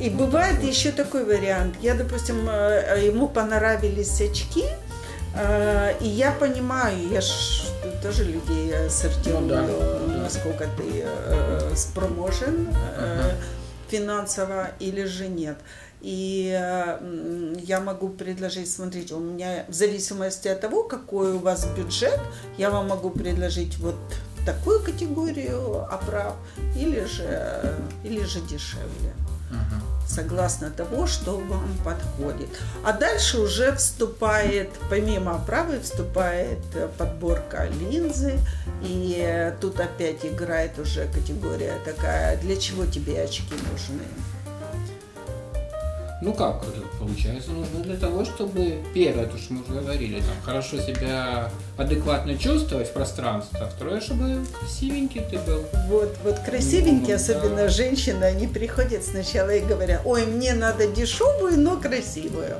И 0.00 0.10
бывает 0.10 0.62
еще 0.62 0.90
такой 0.90 1.24
вариант. 1.24 1.76
Я, 1.80 1.94
допустим, 1.94 2.48
э, 2.48 3.06
ему 3.06 3.28
понравились 3.28 4.20
очки, 4.20 4.64
э, 5.36 5.94
и 6.00 6.08
я 6.08 6.32
понимаю, 6.32 6.96
я 7.10 7.20
ж 7.20 7.28
тоже 8.02 8.24
людей 8.24 8.72
сортирую, 8.88 9.42
ну, 9.42 9.48
да, 9.48 9.64
насколько 10.22 10.66
ты 10.76 11.06
спроможен 11.76 12.68
uh-huh. 12.68 13.34
финансово 13.88 14.70
или 14.80 15.04
же 15.04 15.28
нет. 15.28 15.58
И 16.02 16.48
я 17.62 17.80
могу 17.80 18.08
предложить, 18.08 18.70
смотрите, 18.70 19.14
у 19.14 19.20
меня 19.20 19.64
в 19.68 19.74
зависимости 19.74 20.48
от 20.48 20.60
того, 20.60 20.84
какой 20.84 21.32
у 21.32 21.38
вас 21.38 21.66
бюджет, 21.76 22.20
я 22.56 22.70
вам 22.70 22.88
могу 22.88 23.10
предложить 23.10 23.78
вот 23.78 23.96
такую 24.46 24.80
категорию 24.82 25.84
оправ 25.92 26.36
или 26.74 27.04
же, 27.04 27.76
или 28.02 28.24
же 28.24 28.40
дешевле. 28.40 29.12
Согласно 30.08 30.70
того, 30.70 31.06
что 31.06 31.36
вам 31.36 31.68
подходит. 31.84 32.48
А 32.84 32.92
дальше 32.92 33.38
уже 33.38 33.74
вступает, 33.76 34.70
помимо 34.88 35.36
оправы, 35.36 35.78
вступает 35.80 36.58
подборка 36.98 37.68
линзы. 37.68 38.38
И 38.82 39.52
тут 39.60 39.78
опять 39.78 40.24
играет 40.24 40.78
уже 40.78 41.06
категория 41.08 41.74
такая, 41.84 42.38
для 42.38 42.56
чего 42.56 42.86
тебе 42.86 43.22
очки 43.22 43.54
нужны. 43.70 44.02
Ну 46.22 46.34
как 46.34 46.62
получается? 46.98 47.50
Нужно 47.50 47.80
для 47.82 47.96
того, 47.96 48.24
чтобы 48.26 48.82
первое, 48.92 49.26
то, 49.26 49.38
что 49.38 49.54
мы 49.54 49.62
уже 49.62 49.80
говорили, 49.80 50.20
там, 50.20 50.36
хорошо 50.44 50.78
себя 50.78 51.50
адекватно 51.78 52.36
чувствовать 52.36 52.88
в 52.88 52.92
пространстве, 52.92 53.58
а 53.60 53.66
второе, 53.68 54.00
чтобы 54.00 54.44
красивенький 54.58 55.22
ты 55.22 55.38
был. 55.38 55.64
Вот, 55.88 56.14
вот 56.22 56.38
красивенькие, 56.40 57.16
ну, 57.16 57.22
особенно 57.22 57.56
да. 57.56 57.68
женщины, 57.68 58.24
они 58.24 58.46
приходят 58.46 59.02
сначала 59.02 59.48
и 59.48 59.60
говорят, 59.60 60.02
ой, 60.04 60.26
мне 60.26 60.52
надо 60.52 60.86
дешевую, 60.88 61.58
но 61.58 61.80
красивую. 61.80 62.56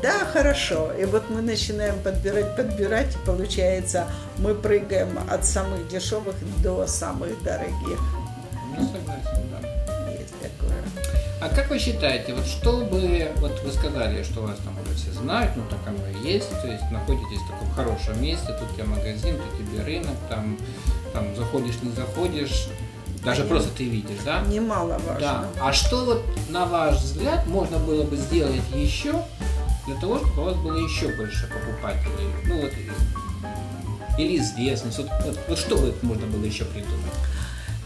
Да, 0.00 0.24
хорошо. 0.24 0.92
И 0.92 1.04
вот 1.04 1.28
мы 1.28 1.42
начинаем 1.42 1.98
подбирать, 2.00 2.56
подбирать, 2.56 3.14
и 3.14 3.26
получается, 3.26 4.06
мы 4.38 4.54
прыгаем 4.54 5.18
от 5.28 5.44
самых 5.44 5.88
дешевых 5.88 6.34
до 6.62 6.86
самых 6.86 7.42
дорогих. 7.42 7.98
Ну, 8.76 8.84
согласен, 8.84 9.48
да. 9.50 9.71
А 11.42 11.48
как 11.48 11.70
вы 11.70 11.78
считаете, 11.80 12.34
вот 12.34 12.46
чтобы, 12.46 13.32
вот 13.38 13.60
вы 13.64 13.72
сказали, 13.72 14.22
что 14.22 14.42
вас 14.42 14.58
там 14.64 14.78
уже 14.80 14.94
все 14.94 15.10
знают, 15.10 15.56
ну 15.56 15.64
так 15.68 15.80
оно 15.88 16.06
и 16.06 16.32
есть, 16.32 16.50
то 16.50 16.68
есть 16.68 16.88
находитесь 16.92 17.40
в 17.40 17.50
таком 17.50 17.70
хорошем 17.72 18.22
месте, 18.22 18.56
тут 18.60 18.72
тебе 18.74 18.84
магазин, 18.84 19.36
тут 19.36 19.58
тебе 19.58 19.82
рынок, 19.82 20.14
там, 20.28 20.56
там 21.12 21.34
заходишь, 21.34 21.74
не 21.82 21.90
заходишь, 21.90 22.68
даже 23.24 23.42
просто 23.42 23.70
ты 23.76 23.84
видишь, 23.84 24.20
да? 24.24 24.42
Немаловажно. 24.42 25.18
Да. 25.18 25.48
А 25.60 25.72
что 25.72 26.04
вот, 26.04 26.24
на 26.48 26.64
ваш 26.66 26.98
взгляд, 26.98 27.44
можно 27.48 27.78
было 27.78 28.04
бы 28.04 28.16
сделать 28.16 28.62
еще 28.72 29.12
для 29.86 29.96
того, 29.96 30.18
чтобы 30.18 30.42
у 30.42 30.44
вас 30.44 30.56
было 30.56 30.76
еще 30.76 31.08
больше 31.16 31.48
покупателей? 31.48 32.30
Ну 32.44 32.60
вот, 32.60 32.70
или 34.16 34.38
известность. 34.38 34.98
Вот, 34.98 35.08
вот, 35.24 35.38
вот 35.48 35.58
что 35.58 35.76
бы 35.76 35.92
можно 36.02 36.26
было 36.28 36.44
еще 36.44 36.64
придумать? 36.66 37.14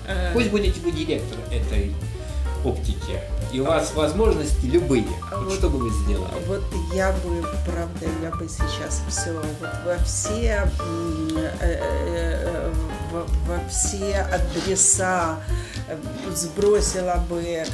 Э. 0.06 0.32
Пусть 0.34 0.50
будете 0.50 0.78
вы 0.80 0.92
директор 0.92 1.38
этой 1.50 1.94
оптики 2.64 3.20
и 3.52 3.60
у 3.60 3.64
вас 3.64 3.94
возможности 3.94 4.66
любые. 4.66 5.06
Вот, 5.30 5.44
вот 5.44 5.52
что 5.52 5.70
бы 5.70 5.78
вы 5.78 5.90
сделали? 5.90 6.30
Вот 6.46 6.62
я 6.94 7.12
бы, 7.12 7.42
правда, 7.64 8.06
я 8.22 8.30
бы 8.30 8.48
сейчас 8.48 9.02
все 9.08 9.32
вот 9.32 9.46
во 9.84 9.96
все 10.04 10.70
э, 10.78 11.52
э, 11.60 11.80
э, 11.80 12.72
во, 13.12 13.26
во 13.46 13.68
все 13.68 14.20
адреса 14.20 15.38
сбросила 16.34 17.24
бы 17.28 17.64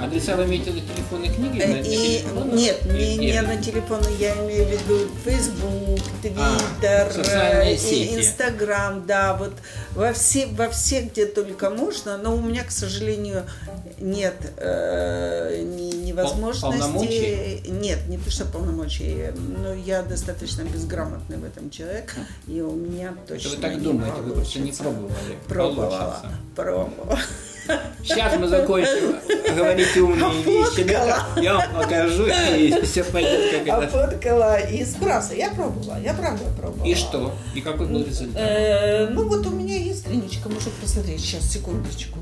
Адреса 0.00 0.36
вы 0.36 0.44
имеете 0.44 0.70
на 0.70 0.80
телефонной 0.80 1.28
книге? 1.28 1.66
На, 1.66 1.76
и, 1.80 2.22
на 2.22 2.54
нет, 2.54 2.84
не, 2.84 3.16
не 3.16 3.42
на 3.42 3.56
телефоны, 3.56 4.06
я 4.18 4.34
имею 4.34 4.66
в 4.66 4.70
виду 4.70 5.10
Facebook, 5.24 5.98
Twitter, 6.22 7.24
а, 7.28 7.64
Instagram, 7.64 9.06
да, 9.06 9.34
вот 9.34 9.52
во 9.94 10.12
все, 10.12 10.46
во 10.46 10.68
все, 10.68 11.02
где 11.02 11.26
только 11.26 11.70
можно, 11.70 12.16
но 12.16 12.36
у 12.36 12.40
меня, 12.40 12.64
к 12.64 12.70
сожалению, 12.70 13.44
нет 13.98 14.36
э, 14.56 15.62
ни, 15.62 15.94
ни 15.96 16.12
возможности. 16.12 16.80
Полномочий? 16.80 17.62
Нет, 17.68 17.98
не 18.08 18.18
то, 18.18 18.30
что 18.30 18.44
полномочий, 18.44 19.32
но 19.34 19.74
я 19.74 20.02
достаточно 20.02 20.62
безграмотный 20.62 21.38
в 21.38 21.44
этом 21.44 21.70
человек, 21.70 22.14
и 22.46 22.60
у 22.60 22.72
меня 22.72 23.14
точно 23.26 23.50
Вы 23.50 23.56
так 23.56 23.82
думаете, 23.82 24.16
получится. 24.16 24.28
вы 24.28 24.34
просто 24.34 24.58
не 24.60 24.72
пробовали. 24.72 25.38
Пробовала, 25.48 26.22
пробовала. 26.54 27.18
Сейчас 28.02 28.38
мы 28.38 28.48
закончим 28.48 29.16
говорить 29.54 29.96
умные 29.96 30.42
вещи. 30.42 30.84
Да? 30.84 31.26
Я 31.40 31.54
вам 31.54 31.82
покажу, 31.82 32.26
и 32.26 32.80
все 32.82 33.04
пойдет 33.04 33.64
как 33.66 33.82
это. 33.82 33.88
Фоткала 33.88 34.60
и 34.60 34.84
сбрасывала. 34.84 35.38
Я 35.38 35.50
пробовала, 35.50 35.98
я 36.00 36.14
правда 36.14 36.44
пробовала. 36.58 36.86
И 36.86 36.94
что? 36.94 37.32
И 37.54 37.60
какой 37.60 37.86
был 37.86 38.04
результат? 38.04 38.36
Э, 38.36 39.08
ну 39.08 39.28
вот 39.28 39.46
у 39.46 39.50
меня 39.50 39.76
есть 39.76 40.00
страничка, 40.00 40.48
может 40.48 40.72
посмотреть. 40.74 41.20
Сейчас, 41.20 41.44
секундочку. 41.50 42.18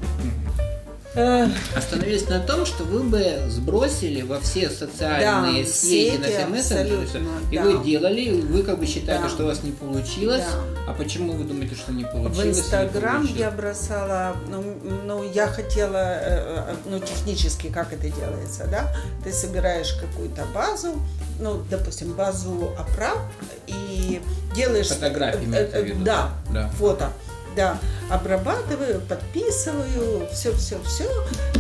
Остановились 1.75 2.29
на 2.29 2.41
том, 2.41 2.67
что 2.67 2.85
вы 2.85 3.03
бы 3.03 3.43
сбросили 3.49 4.23
во 4.23 4.41
все 4.41 4.69
социальные 4.69 5.65
Да, 5.65 5.71
сети, 5.71 6.19
на 6.19 6.27
все 6.27 6.47
мессенджеры, 6.47 7.03
абсолютно, 7.05 7.29
и 7.51 7.57
да. 7.57 7.63
вы 7.63 7.85
делали, 7.85 8.41
вы 8.43 8.63
как 8.63 8.79
бы 8.79 8.87
считаете, 8.87 9.25
Да. 9.25 9.29
что 9.29 9.45
у 9.45 9.47
вас 9.47 9.63
не 9.63 9.73
получилось. 9.73 10.43
Да. 10.43 10.91
А 10.91 10.95
почему 10.95 11.33
вы 11.33 11.45
думаете, 11.45 11.75
что 11.75 11.93
не 11.93 12.05
В 12.05 12.13
получилось? 12.13 12.39
или 12.39 12.49
Инстаграм 12.51 13.25
я 13.35 13.51
бросала, 13.51 14.37
ну, 14.49 14.63
ну, 15.05 15.23
я 15.33 15.47
хотела, 15.49 15.97
э, 15.97 16.65
э, 16.71 16.75
ну, 16.87 16.99
технически, 17.01 17.69
как 17.69 17.93
это 17.93 18.09
делается, 18.09 18.67
да? 18.71 18.95
Ты 19.25 19.33
собираешь 19.33 19.93
какую-то 19.95 20.45
базу, 20.55 20.95
ну, 21.41 21.63
допустим, 21.71 22.13
базу 22.13 22.71
оправ 22.79 23.19
и 23.67 24.21
делаешь... 24.55 24.89
Фотографии 24.89 25.49
э, 25.53 25.67
в 25.71 25.75
э, 25.75 25.95
да? 26.05 26.31
Да. 26.51 26.69
фото. 26.79 27.11
Да, 27.57 27.79
обрабатываю, 28.11 29.01
подписываю, 29.01 30.29
все-все-все, 30.31 31.09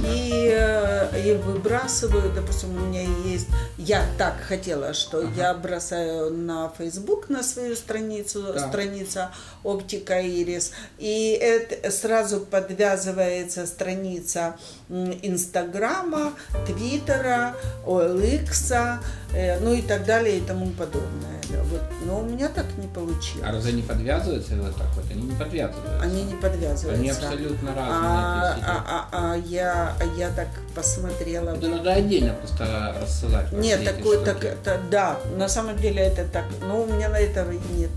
и, 0.07 0.51
э, 0.55 1.27
и 1.27 1.33
выбрасываю, 1.33 2.31
допустим, 2.35 2.77
у 2.77 2.87
меня 2.87 3.03
есть, 3.25 3.47
я 3.79 4.05
так 4.19 4.39
хотела, 4.47 4.93
что 4.93 5.23
я 5.37 5.55
бросаю 5.55 6.31
на 6.35 6.71
Facebook, 6.77 7.31
на 7.31 7.43
свою 7.43 7.75
страницу, 7.77 8.53
Да. 8.55 8.69
страница 8.69 9.33
Оптика 9.65 10.21
Ирис, 10.21 10.73
и 10.99 11.31
это 11.41 11.91
сразу 11.91 12.41
подвязывается 12.41 13.67
страница 13.67 14.57
Инстаграма, 14.91 16.35
Твиттера, 16.67 17.55
OLX, 17.87 19.01
э, 19.35 19.59
ну 19.61 19.73
и 19.73 19.81
так 19.81 20.05
далее 20.05 20.39
и 20.39 20.41
тому 20.43 20.67
подобное. 20.73 21.36
Да, 21.51 21.63
Вот. 21.63 21.83
Но 22.05 22.21
у 22.21 22.23
меня 22.25 22.49
так 22.49 22.67
не 22.79 22.89
получилось. 22.89 23.45
А 23.49 23.53
разве 23.53 23.73
они 23.73 23.83
подвязываются 23.83 24.55
вот 24.57 24.75
так 24.77 24.87
вот? 24.97 25.05
Они 25.11 25.23
не 25.23 25.35
подвязываются. 25.35 26.01
Они 26.03 26.23
не 26.25 26.35
подвязываются. 26.35 26.93
Они 27.01 27.11
абсолютно 27.11 27.75
разные. 27.75 27.97
А, 28.03 28.57
а- 28.67 29.09
а- 29.13 29.33
а 29.33 29.37
я, 29.37 29.95
а 30.01 30.05
я 30.19 30.31
так 30.31 30.49
посмотрела. 30.75 31.51
Это 31.51 31.69
надо 31.69 31.93
отдельно 31.93 32.35
просто 32.35 32.95
рассылать. 33.01 33.53
Нет, 33.53 33.85
такой, 33.85 34.25
так, 34.25 34.45
это, 34.45 34.81
да, 34.91 35.19
на 35.37 35.49
самом 35.49 35.77
деле 35.77 36.03
это 36.03 36.25
так. 36.27 36.45
Но 36.67 36.83
у 36.83 36.87
меня 36.87 37.09
на 37.09 37.19
это 37.19 37.45
нет, 37.77 37.91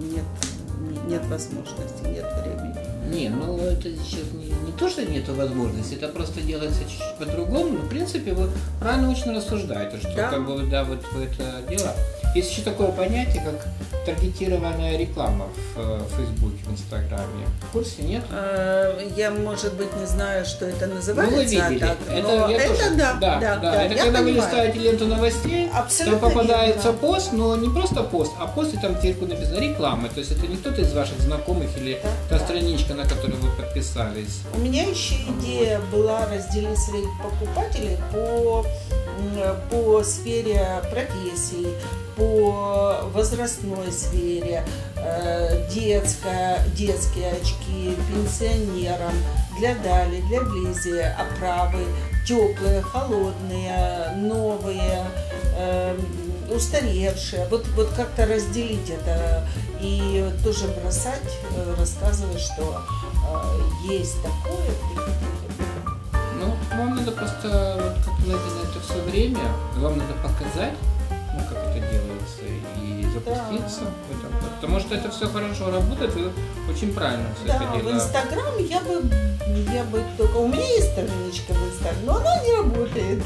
нет, 0.00 0.24
нет 1.08 1.22
возможности, 1.26 2.02
нет 2.06 2.24
времени. 2.42 2.74
Не, 3.14 3.28
ну 3.28 3.58
это 3.58 3.82
сейчас 3.82 4.24
не, 4.32 4.46
не 4.46 4.72
то, 4.78 4.88
что 4.88 5.04
нет 5.04 5.28
возможности, 5.28 5.94
это 5.94 6.08
просто 6.08 6.40
делается 6.40 6.80
чуть-чуть 6.80 7.16
по-другому. 7.18 7.70
Но, 7.78 7.78
в 7.82 7.88
принципе, 7.88 8.32
вы 8.32 8.48
правильно 8.80 9.10
очень 9.10 9.36
рассуждаете, 9.36 9.98
что 9.98 10.16
Да. 10.16 10.30
как 10.30 10.46
бы, 10.46 10.62
да, 10.66 10.84
вот 10.84 11.00
это 11.22 11.62
дело. 11.68 11.92
Есть 12.34 12.50
еще 12.50 12.62
такое 12.62 12.88
понятие, 12.88 13.42
как 13.44 13.66
таргетированная 14.04 14.98
реклама 14.98 15.46
в 15.74 15.78
э, 15.78 16.00
Фейсбуке, 16.16 16.56
в 16.66 16.72
Инстаграме. 16.72 17.46
В 17.68 17.72
курсе 17.72 18.02
нет? 18.02 18.24
Э, 18.30 19.08
Я, 19.16 19.30
может 19.30 19.74
быть, 19.74 19.94
не 19.96 20.04
знаю, 20.06 20.44
что 20.44 20.66
это 20.66 20.86
называется. 20.88 21.30
Ну, 21.36 21.42
вы 21.42 21.44
видели. 21.44 21.78
так, 21.78 21.96
это, 22.10 22.28
я 22.50 22.56
это 22.58 22.74
тоже- 22.76 22.94
да, 22.96 23.14
да, 23.20 23.38
да, 23.40 23.56
да. 23.58 23.82
Это 23.84 23.94
когда 23.94 24.18
вы 24.20 24.24
понимаю. 24.26 24.34
листаете 24.36 24.78
ленту 24.80 25.06
новостей, 25.06 25.70
Абсолютно 25.72 26.18
там 26.20 26.30
попадается 26.30 26.88
верно. 26.92 26.98
пост, 26.98 27.32
но 27.32 27.56
не 27.56 27.68
просто 27.70 28.02
пост, 28.02 28.32
а 28.40 28.46
пост 28.48 28.74
и 28.74 28.78
там 28.78 29.00
сверху 29.00 29.26
написано 29.26 29.60
реклама. 29.60 30.08
То 30.08 30.18
есть 30.20 30.32
это 30.32 30.46
не 30.46 30.56
кто-то 30.56 30.80
из 30.82 30.92
ваших 30.92 31.20
знакомых 31.20 31.70
или 31.78 32.00
Да, 32.02 32.08
та 32.30 32.38
да. 32.38 32.44
страничка, 32.44 32.94
на 32.94 33.04
которую 33.04 33.38
вы 33.40 33.50
подписались. 33.50 34.40
У 34.54 34.58
меня 34.58 34.82
еще 34.82 35.14
идея 35.38 35.80
была 35.92 36.26
разделить 36.26 36.78
своих 36.78 37.08
покупателей 37.22 37.96
по, 38.12 38.66
по 39.70 40.02
сфере 40.02 40.82
профессий, 40.90 41.68
по 42.16 43.00
возрастной 43.12 43.90
сфере, 43.92 44.64
э, 44.96 45.68
детская, 45.70 46.64
детские 46.76 47.32
очки, 47.32 47.96
пенсионерам, 48.08 49.14
для 49.58 49.74
Дали, 49.76 50.20
для 50.22 50.40
Близи, 50.42 51.00
оправы, 51.00 51.84
теплые, 52.26 52.82
холодные, 52.82 54.12
новые, 54.16 55.06
э, 55.56 55.96
устаревшие. 56.54 57.46
Вот, 57.48 57.66
вот 57.76 57.88
как-то 57.96 58.26
разделить 58.26 58.90
это 58.90 59.46
и 59.80 60.30
тоже 60.42 60.66
бросать, 60.68 61.20
э, 61.56 61.74
рассказывать, 61.78 62.40
что 62.40 62.80
э, 63.88 63.92
есть 63.92 64.16
такое. 64.22 64.66
приходите. 64.90 65.33
Надо 67.04 67.18
просто 67.18 67.82
вот 67.82 68.02
как 68.02 68.18
найти 68.20 68.32
на 68.32 68.70
это 68.70 68.80
все 68.80 68.98
время, 69.02 69.40
вам 69.76 69.98
надо 69.98 70.14
показать, 70.22 70.72
ну, 71.34 71.40
как 71.50 71.58
это 71.58 71.80
делается, 71.80 72.40
и 72.80 73.04
запуститься 73.12 73.82
в 73.82 74.10
этом. 74.10 74.32
Потому 74.54 74.80
что 74.80 74.94
это 74.94 75.10
все 75.10 75.28
хорошо 75.28 75.70
работает, 75.70 76.14
вы 76.14 76.32
очень 76.70 76.94
правильно 76.94 77.26
все 77.36 77.46
Да, 77.46 77.56
это 77.56 77.64
в 77.66 77.76
дело. 77.76 77.94
Инстаграм 77.94 78.58
я 78.58 78.80
бы, 78.80 79.02
я 79.74 79.84
бы 79.84 80.02
только... 80.16 80.36
У 80.38 80.48
меня 80.48 80.66
есть 80.66 80.92
страничка 80.92 81.52
в 81.52 81.68
Инстаграме, 81.68 82.06
но 82.06 82.16
она 82.16 82.42
не 82.42 82.56
работает. 82.56 83.22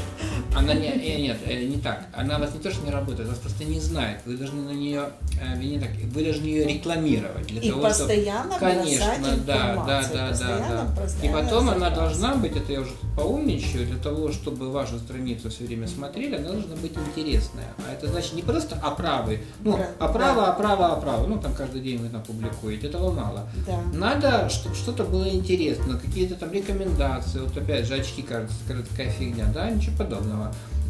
Она 0.55 0.73
не, 0.73 0.87
э, 0.87 1.21
нет, 1.21 1.37
э, 1.45 1.63
не 1.65 1.77
так. 1.77 2.07
Она 2.13 2.37
вас 2.39 2.53
не 2.53 2.59
то, 2.59 2.71
что 2.71 2.85
не 2.85 2.91
работает, 2.91 3.29
вас 3.29 3.37
просто 3.37 3.63
не 3.63 3.79
знает. 3.79 4.19
Вы 4.25 4.37
должны 4.37 4.61
на 4.61 4.71
нее, 4.71 5.09
э, 5.41 5.57
не 5.57 5.79
так, 5.79 5.89
вы 6.13 6.23
должны 6.23 6.45
ее 6.45 6.65
рекламировать 6.65 7.47
для 7.47 7.61
И 7.61 7.69
того, 7.69 7.81
постоянно 7.81 8.55
чтобы, 8.55 8.71
конечно, 8.71 9.37
да, 9.45 9.83
да, 9.85 10.03
да, 10.13 10.31
да, 10.31 10.87
да. 10.97 11.27
И 11.27 11.29
потом 11.31 11.69
она 11.69 11.89
должна 11.89 12.35
быть, 12.35 12.55
это 12.55 12.71
я 12.71 12.81
уже 12.81 12.91
поумничаю, 13.15 13.85
для 13.85 13.97
того, 13.97 14.31
чтобы 14.31 14.71
вашу 14.71 14.97
страницу 14.99 15.49
все 15.49 15.65
время 15.65 15.87
смотрели, 15.87 16.35
она 16.35 16.49
должна 16.49 16.75
быть 16.75 16.93
интересная. 17.07 17.73
А 17.77 17.93
это 17.93 18.07
значит 18.07 18.33
не 18.33 18.41
просто 18.41 18.75
оправы, 18.81 19.41
ну, 19.63 19.79
оправа, 19.99 20.51
оправа, 20.51 20.93
оправа, 20.93 21.27
ну, 21.27 21.39
там 21.39 21.53
каждый 21.53 21.81
день 21.81 21.97
вы 21.97 22.09
там 22.09 22.23
публикуете, 22.23 22.87
этого 22.87 23.11
мало. 23.11 23.47
Да. 23.67 23.81
Надо, 23.93 24.49
чтобы 24.49 24.75
что-то 24.75 25.03
было 25.03 25.27
интересно, 25.29 25.99
какие-то 25.99 26.35
там 26.35 26.51
рекомендации, 26.51 27.39
вот 27.39 27.55
опять 27.57 27.85
же 27.85 27.95
очки, 27.95 28.21
кажется, 28.21 28.55
такая 28.67 29.09
фигня, 29.11 29.45
да, 29.53 29.69
ничего 29.69 29.97
подобного. 29.97 30.28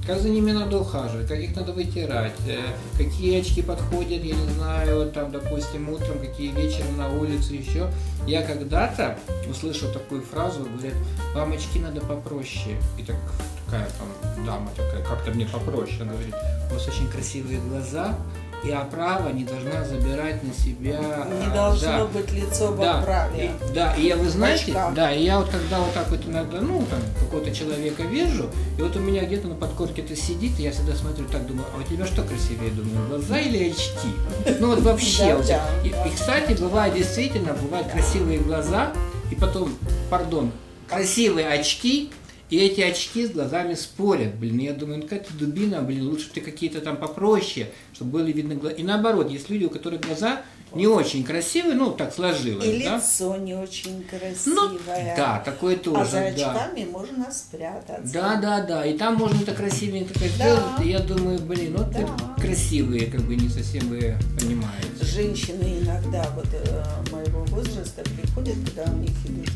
Как 0.05 0.19
за 0.19 0.29
ними 0.29 0.51
надо 0.51 0.79
ухаживать, 0.79 1.27
как 1.27 1.37
их 1.37 1.55
надо 1.55 1.71
вытирать, 1.71 2.33
э, 2.47 2.59
какие 2.97 3.41
очки 3.41 3.61
подходят, 3.61 4.23
я 4.23 4.33
не 4.35 4.53
знаю, 4.53 5.11
там, 5.11 5.31
допустим, 5.31 5.87
утром, 5.89 6.17
какие 6.19 6.51
вечером 6.51 6.97
на 6.97 7.09
улице 7.09 7.53
еще. 7.53 7.91
Я 8.25 8.41
когда-то 8.41 9.19
услышал 9.47 9.91
такую 9.91 10.23
фразу, 10.23 10.61
говорят, 10.65 10.95
вам 11.35 11.51
очки 11.51 11.79
надо 11.79 12.01
попроще. 12.01 12.75
И 12.97 13.03
так, 13.03 13.17
такая 13.65 13.87
там 13.99 14.45
дама 14.45 14.71
такая, 14.75 15.03
как-то 15.03 15.29
мне 15.29 15.45
попроще, 15.45 16.01
она 16.01 16.13
говорит, 16.13 16.33
у 16.71 16.73
вас 16.73 16.87
очень 16.87 17.07
красивые 17.07 17.59
глаза, 17.59 18.17
и 18.63 18.71
оправа 18.71 19.29
не 19.29 19.43
должна 19.43 19.83
забирать 19.85 20.43
на 20.43 20.53
себя... 20.53 20.99
Не 20.99 21.45
а, 21.47 21.53
должно 21.53 21.87
да, 21.87 22.05
быть 22.05 22.31
лицо 22.31 22.67
в 22.67 22.79
да, 22.79 22.99
оправе. 22.99 23.45
и- 23.45 23.73
да, 23.73 23.93
и 23.95 24.07
я, 24.07 24.17
вы 24.17 24.29
знаете, 24.29 24.71
очках. 24.71 24.93
да, 24.93 25.11
и 25.13 25.23
я 25.23 25.39
вот 25.39 25.49
когда 25.49 25.79
вот 25.79 25.93
так 25.93 26.09
вот 26.09 26.25
иногда, 26.25 26.59
ну, 26.59 26.85
там, 26.89 26.99
какого-то 27.19 27.53
человека 27.55 28.03
вижу, 28.03 28.49
и 28.77 28.81
вот 28.81 28.95
у 28.95 28.99
меня 28.99 29.23
где-то 29.25 29.47
на 29.47 29.55
подкорке 29.55 30.01
это 30.01 30.15
сидит, 30.15 30.59
и 30.59 30.63
я 30.63 30.71
всегда 30.71 30.93
смотрю, 30.95 31.25
так 31.25 31.47
думаю, 31.47 31.65
а 31.73 31.79
у 31.79 31.83
тебя 31.83 32.05
что 32.05 32.23
красивее, 32.23 32.71
думаю, 32.71 33.07
глаза 33.07 33.39
или 33.39 33.69
очки? 33.69 34.59
Ну, 34.59 34.75
вот 34.75 34.81
вообще. 34.81 35.29
Да, 35.29 35.35
вот. 35.37 35.47
да, 35.47 35.65
и, 35.85 35.89
да. 35.91 36.05
и, 36.05 36.11
кстати, 36.13 36.53
бывает 36.59 36.93
действительно, 36.93 37.53
бывают 37.53 37.87
красивые 37.87 38.39
глаза, 38.39 38.91
и 39.31 39.35
потом, 39.35 39.73
пардон, 40.09 40.51
красивые 40.89 41.47
очки, 41.47 42.11
и 42.49 42.57
эти 42.57 42.81
очки 42.81 43.25
с 43.25 43.31
глазами 43.31 43.73
спорят. 43.75 44.35
Блин, 44.35 44.57
я 44.59 44.73
думаю, 44.73 44.97
ну 44.99 45.03
какая-то 45.03 45.33
дубина, 45.33 45.81
блин, 45.81 46.07
лучше 46.07 46.29
ты 46.33 46.41
какие-то 46.41 46.81
там 46.81 46.97
попроще, 46.97 47.69
чтобы 47.93 48.11
были 48.19 48.31
видны 48.31 48.55
глаза. 48.55 48.75
И 48.75 48.83
наоборот, 48.83 49.29
есть 49.29 49.49
люди, 49.49 49.65
у 49.65 49.69
которых 49.69 50.01
глаза 50.01 50.41
не 50.73 50.85
очень 50.85 51.23
красивые, 51.23 51.73
ну, 51.75 51.91
так 51.91 52.13
сложилось, 52.13 52.63
И 52.65 52.83
да? 52.83 52.97
лицо 52.97 53.35
не 53.37 53.55
очень 53.55 53.97
Ну, 53.97 54.19
красивое. 54.19 55.15
да, 55.17 55.39
такое 55.43 55.75
тоже, 55.77 56.01
а 56.01 56.05
за 56.05 56.19
да. 56.37 56.51
очками 56.51 56.85
можно 56.85 57.31
спрятаться. 57.31 58.13
Да, 58.13 58.35
да, 58.35 58.61
да. 58.65 58.85
И 58.85 58.95
там 58.97 59.15
можно 59.15 59.41
это 59.41 59.53
красивенько 59.53 60.13
так 60.13 60.29
Да. 60.37 60.45
сделать. 60.45 60.85
И 60.85 60.89
я 60.89 60.99
думаю, 60.99 61.39
блин, 61.39 61.75
вот 61.75 61.89
Да. 61.91 61.99
вы 62.01 62.41
красивые, 62.41 63.07
как 63.07 63.21
бы 63.21 63.35
не 63.35 63.49
совсем 63.49 63.87
вы 63.89 64.15
понимаете. 64.39 64.87
Женщины 65.01 65.79
иногда 65.81 66.23
вот 66.35 66.45
э, 66.53 66.83
моего 67.11 67.43
возраста 67.45 68.03
приходят, 68.03 68.55
когда 68.65 68.91
у 68.91 68.97
них 68.97 69.09
идут 69.25 69.48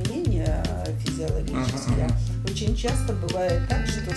изменения 0.00 0.62
физиологические. 1.04 2.04
Ага, 2.04 2.16
Очень 2.50 2.76
часто 2.76 3.12
бывает 3.14 3.62
так, 3.68 3.86
что 3.86 4.10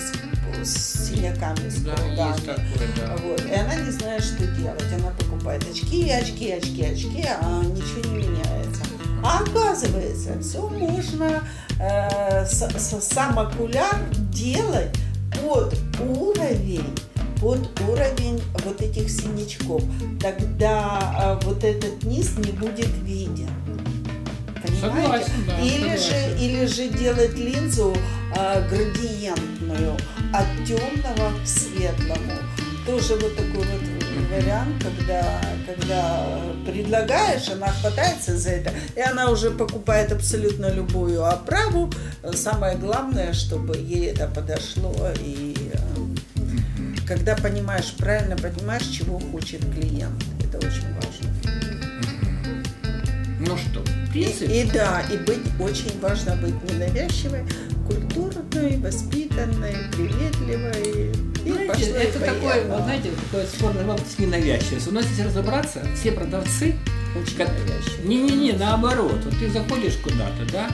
с, 0.64 0.68
с 0.68 1.08
синяками, 1.08 1.68
с 1.68 1.82
Да, 1.82 1.94
кругами. 1.94 2.36
такое, 2.40 2.88
да. 2.96 3.16
Вот. 3.22 3.44
И 3.44 3.52
она 3.54 3.74
не 3.76 3.90
знает, 3.90 4.22
что 4.22 4.46
делать. 4.46 4.82
Она 4.94 5.10
покупает 5.18 5.62
очки, 5.70 6.10
очки, 6.10 6.50
очки, 6.52 6.82
очки, 6.84 7.24
а 7.40 7.62
ничего 7.64 8.14
не 8.16 8.26
меняется. 8.28 8.82
А 9.22 9.40
оказывается, 9.40 10.40
все 10.40 10.66
можно 10.68 11.42
э, 11.78 12.44
с- 12.46 12.70
с- 12.78 13.04
сам 13.04 13.38
окуляр 13.38 13.96
делать 14.32 14.94
под 15.42 15.74
уровень 16.00 16.94
под 17.40 17.80
уровень 17.88 18.38
вот 18.66 18.82
этих 18.82 19.08
синячков. 19.10 19.82
Тогда 20.20 21.38
э, 21.40 21.46
вот 21.46 21.64
этот 21.64 22.02
низ 22.02 22.36
не 22.36 22.52
будет 22.52 22.88
виден. 23.02 23.48
Согласен, 24.80 25.46
да, 25.46 25.58
или, 25.60 25.96
согласен. 25.96 26.38
же, 26.38 26.44
или 26.44 26.66
же 26.66 26.88
делать 26.88 27.34
линзу 27.36 27.94
э, 28.36 28.68
градиентную 28.68 29.96
от 30.32 30.66
темного 30.66 31.32
к 31.42 31.46
светлому. 31.46 32.32
Тоже 32.86 33.16
вот 33.16 33.36
такой 33.36 33.64
вот 33.64 34.00
вариант, 34.30 34.82
когда, 34.82 35.40
когда 35.66 36.26
предлагаешь, 36.64 37.48
она 37.50 37.68
хватается 37.68 38.36
за 38.36 38.50
это, 38.50 38.72
и 38.96 39.00
она 39.00 39.30
уже 39.30 39.50
покупает 39.50 40.12
абсолютно 40.12 40.72
любую 40.72 41.24
оправу. 41.24 41.90
Самое 42.32 42.76
главное, 42.76 43.32
чтобы 43.32 43.76
ей 43.76 44.10
это 44.10 44.28
подошло 44.28 44.94
и 45.20 45.54
когда 47.10 47.34
понимаешь, 47.34 47.92
правильно 47.98 48.36
понимаешь, 48.36 48.86
чего 48.86 49.18
хочет 49.18 49.60
клиент. 49.74 50.22
Это 50.44 50.58
очень 50.58 50.94
важно. 50.94 51.28
Ну 53.40 53.56
что, 53.56 53.82
принципе... 54.10 54.46
И, 54.46 54.66
и 54.66 54.70
да, 54.70 55.02
и 55.12 55.16
быть 55.16 55.40
очень 55.58 55.98
важно 56.00 56.36
быть 56.36 56.54
ненавязчивой, 56.70 57.44
культурной, 57.86 58.76
воспитанной, 58.78 59.74
приветливой. 59.92 61.12
И 61.44 61.52
знаете, 61.52 61.90
это 61.90 62.18
и 62.18 62.28
такой, 62.28 62.64
вот, 62.66 62.82
знаете, 62.82 63.10
такой 63.30 63.46
спорный 63.46 63.84
вопрос 63.84 64.08
с 64.16 64.18
ненавязчивостью. 64.18 64.92
У 64.92 64.94
нас 64.94 65.06
если 65.06 65.22
разобраться, 65.22 65.82
все 65.98 66.12
продавцы 66.12 66.74
очень 67.16 67.36
как... 67.36 67.50
Не-не-не, 68.04 68.52
наоборот. 68.52 69.18
Вот 69.24 69.38
ты 69.38 69.50
заходишь 69.50 69.96
куда-то, 69.96 70.52
да, 70.52 70.68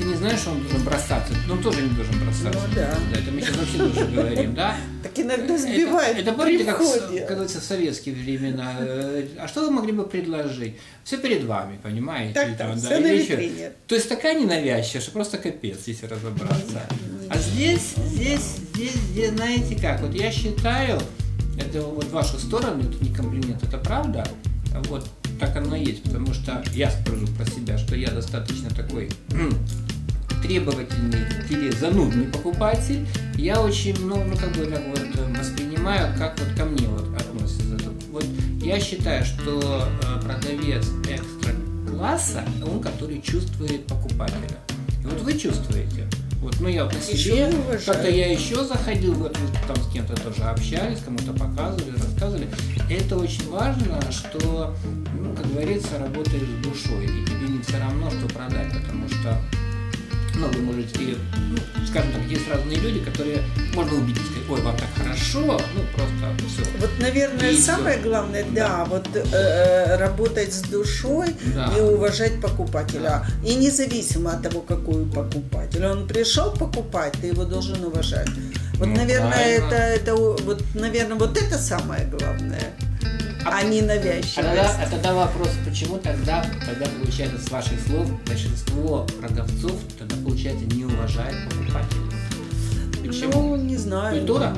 ты 0.00 0.06
не 0.06 0.14
знаешь, 0.14 0.40
что 0.40 0.52
он 0.52 0.62
должен 0.62 0.82
бросаться, 0.82 1.34
но 1.46 1.54
он 1.54 1.62
тоже 1.62 1.82
не 1.82 1.90
должен 1.90 2.14
бросаться. 2.24 2.68
Ну 2.68 2.74
да. 2.74 2.94
да 3.12 3.20
это 3.20 3.30
мы 3.30 3.40
сейчас 3.40 3.56
вообще 3.56 3.78
тоже 3.78 4.06
говорим, 4.06 4.54
да? 4.54 4.76
Так 5.14 5.24
иногда 5.24 5.58
сбивает 5.58 6.18
Это, 6.18 6.30
это 6.30 6.32
помните, 6.32 6.64
как, 6.64 6.78
как 6.78 7.28
говорится, 7.28 7.60
в 7.60 7.64
советские 7.64 8.14
времена. 8.14 8.76
Э, 8.80 9.26
а 9.38 9.48
что 9.48 9.62
вы 9.62 9.70
могли 9.70 9.92
бы 9.92 10.04
предложить? 10.04 10.74
Все 11.04 11.16
перед 11.18 11.44
вами, 11.44 11.78
понимаете? 11.82 12.34
Так, 12.34 12.56
так, 12.56 12.76
все 12.76 12.98
на 12.98 13.12
витрине. 13.12 13.72
То 13.86 13.94
есть 13.94 14.08
такая 14.08 14.38
ненавязчивая, 14.38 15.00
что 15.00 15.10
просто 15.12 15.38
капец, 15.38 15.78
если 15.86 16.06
разобраться. 16.06 16.82
А 17.28 17.38
здесь, 17.38 17.94
здесь, 17.96 18.56
здесь, 18.74 18.94
здесь, 18.94 19.30
знаете 19.30 19.76
как, 19.80 20.00
вот 20.00 20.14
я 20.14 20.30
считаю, 20.30 21.00
это 21.58 21.82
вот 21.82 22.10
вашу 22.10 22.38
сторону, 22.38 22.82
это 22.82 23.04
не 23.04 23.14
комплимент, 23.14 23.62
это 23.62 23.78
правда, 23.78 24.26
вот 24.88 25.08
так 25.38 25.56
оно 25.56 25.74
и 25.74 25.84
есть, 25.84 26.02
потому 26.02 26.34
что 26.34 26.62
я 26.74 26.90
скажу 26.90 27.26
про 27.28 27.46
себя, 27.46 27.78
что 27.78 27.96
я 27.96 28.10
достаточно 28.10 28.68
такой 28.70 29.08
требовательный 30.42 31.24
или 31.48 31.70
занудный 31.70 32.26
покупатель, 32.26 33.06
я 33.36 33.60
очень, 33.60 33.96
ну, 34.00 34.22
ну 34.24 34.36
как 34.36 34.52
бы 34.52 34.66
так 34.66 34.82
вот 34.88 35.00
э, 35.16 35.38
воспринимаю, 35.38 36.16
как 36.18 36.38
вот 36.38 36.48
ко 36.56 36.64
мне 36.64 36.86
вот 36.88 37.08
относится. 37.14 37.78
Вот 38.10 38.24
я 38.62 38.78
считаю, 38.80 39.24
что 39.24 39.88
э, 40.02 40.20
продавец 40.22 40.86
экстра 41.08 41.54
класса, 41.88 42.44
он 42.66 42.80
который 42.80 43.20
чувствует 43.20 43.86
покупателя. 43.86 44.58
И 45.02 45.06
вот 45.06 45.20
вы 45.20 45.38
чувствуете. 45.38 46.06
Вот, 46.40 46.58
ну 46.58 46.68
я 46.68 46.84
вот 46.84 46.94
на 46.94 47.00
себе, 47.00 47.52
как-то 47.84 48.08
я 48.08 48.32
еще 48.32 48.64
заходил, 48.64 49.12
вот 49.12 49.36
там 49.68 49.76
с 49.76 49.92
кем-то 49.92 50.14
тоже 50.16 50.42
общались, 50.44 51.00
кому-то 51.04 51.34
показывали, 51.34 51.92
рассказывали. 51.98 52.48
Это 52.88 53.18
очень 53.18 53.46
важно, 53.50 54.00
что, 54.10 54.74
ну, 55.20 55.34
как 55.34 55.52
говорится, 55.52 55.98
работаешь 55.98 56.42
с 56.42 56.66
душой, 56.66 57.04
и 57.04 57.26
тебе 57.26 57.48
не 57.48 57.62
все 57.62 57.78
равно, 57.78 58.10
что 58.10 58.26
продать, 58.34 58.72
потому 58.72 59.06
что 59.08 59.38
вы 60.48 60.62
можете, 60.62 61.16
ну, 61.50 61.58
скажем 61.86 62.12
так, 62.12 62.22
есть 62.28 62.48
разные 62.48 62.78
люди, 62.78 63.00
которые 63.00 63.42
можно 63.74 63.98
убедить, 63.98 64.24
сказать, 64.24 64.50
ой, 64.50 64.60
вам 64.62 64.76
так 64.76 64.88
хорошо, 64.96 65.60
ну, 65.74 65.82
просто 65.94 66.46
все. 66.48 66.70
Вот, 66.78 66.90
наверное, 67.00 67.50
и 67.50 67.58
самое 67.58 67.98
все. 67.98 68.08
главное, 68.08 68.44
да, 68.50 68.78
да 68.78 68.84
вот 68.84 69.08
э, 69.14 69.24
э, 69.32 69.96
работать 69.96 70.52
с 70.52 70.62
душой 70.62 71.34
да. 71.54 71.72
и 71.76 71.80
уважать 71.80 72.40
покупателя. 72.40 73.00
Да. 73.00 73.26
И 73.44 73.54
независимо 73.54 74.32
от 74.32 74.42
того, 74.42 74.60
какой 74.60 75.04
покупатель. 75.06 75.84
Он 75.84 76.06
пришел 76.06 76.52
покупать, 76.52 77.12
ты 77.20 77.28
его 77.28 77.44
должен 77.44 77.84
уважать. 77.84 78.28
Вот, 78.74 78.88
ну, 78.88 78.96
наверное, 78.96 79.44
это, 79.44 79.74
это, 79.76 80.14
вот, 80.14 80.62
наверное, 80.74 81.16
вот 81.16 81.36
это 81.36 81.58
самое 81.58 82.06
главное 82.06 82.72
а 83.44 83.62
не 83.62 83.82
навязчивость. 83.82 84.38
А 84.38 84.42
тогда, 84.42 84.76
а 84.82 84.90
тогда 84.90 85.14
вопрос, 85.14 85.50
почему 85.64 85.98
тогда, 85.98 86.44
тогда 86.66 86.86
получается 86.86 87.38
с 87.38 87.50
ваших 87.50 87.80
слов 87.86 88.10
большинство 88.24 89.06
продавцов 89.20 89.78
тогда 89.98 90.16
получается 90.16 90.64
не 90.66 90.84
уважает 90.84 91.34
покупателей? 91.48 92.10
Почему? 93.06 93.56
Ну, 93.56 93.56
не 93.56 93.76
знаю. 93.76 94.18
Культура? 94.18 94.56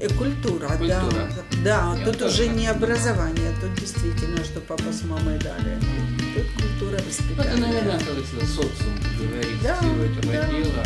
Э, 0.00 0.08
культура, 0.08 0.66
культура. 0.66 1.28
да. 1.62 1.94
Да, 1.94 1.96
Я 1.96 2.04
тут 2.04 2.22
уже 2.22 2.48
не 2.48 2.66
образование, 2.66 3.54
тут 3.60 3.74
действительно, 3.78 4.42
что 4.44 4.60
папа 4.60 4.92
с 4.92 5.02
мамой 5.02 5.38
дали. 5.38 5.78
Тут 6.34 6.46
культура 6.60 7.00
воспитания. 7.06 7.50
Это, 7.50 7.58
наверное, 7.58 7.98
как 7.98 8.46
социум 8.46 8.96
говорит 9.18 9.62
да, 9.62 9.76
всего 9.76 10.02
этого 10.02 10.32
да. 10.32 10.46
дела. 10.48 10.84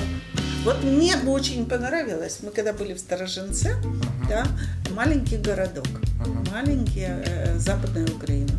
Вот 0.66 0.82
мне 0.82 1.16
бы 1.16 1.30
очень 1.30 1.64
понравилось, 1.64 2.38
мы 2.42 2.50
когда 2.50 2.72
были 2.72 2.92
в 2.92 2.98
Стороженце, 2.98 3.68
uh-huh. 3.68 4.28
да, 4.28 4.44
маленький 4.90 5.36
городок, 5.36 5.86
uh-huh. 5.86 6.50
маленький 6.50 7.04
э, 7.06 7.56
западная 7.56 8.04
Украина, 8.04 8.50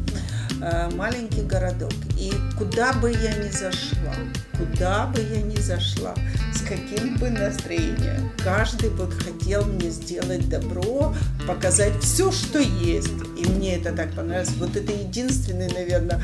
э, 0.62 0.90
маленький 0.96 1.42
городок. 1.42 1.92
И 2.18 2.32
куда 2.58 2.94
бы 2.94 3.12
я 3.12 3.36
ни 3.36 3.50
зашла, 3.50 4.16
куда 4.58 5.08
бы 5.08 5.20
я 5.20 5.42
ни 5.42 5.58
зашла, 5.58 6.16
с 6.56 6.62
каким 6.62 7.18
бы 7.18 7.30
настроением, 7.30 8.32
каждый 8.42 8.90
вот 8.92 9.14
хотел 9.14 9.66
мне 9.66 9.90
сделать 9.90 10.48
добро, 10.48 11.14
показать 11.46 12.02
все, 12.02 12.32
что 12.32 12.60
есть. 12.60 13.10
И 13.38 13.46
мне 13.46 13.76
это 13.76 13.94
так 13.94 14.14
понравилось. 14.14 14.52
Вот 14.58 14.76
это 14.76 14.92
единственный, 14.92 15.72
наверное, 15.72 16.20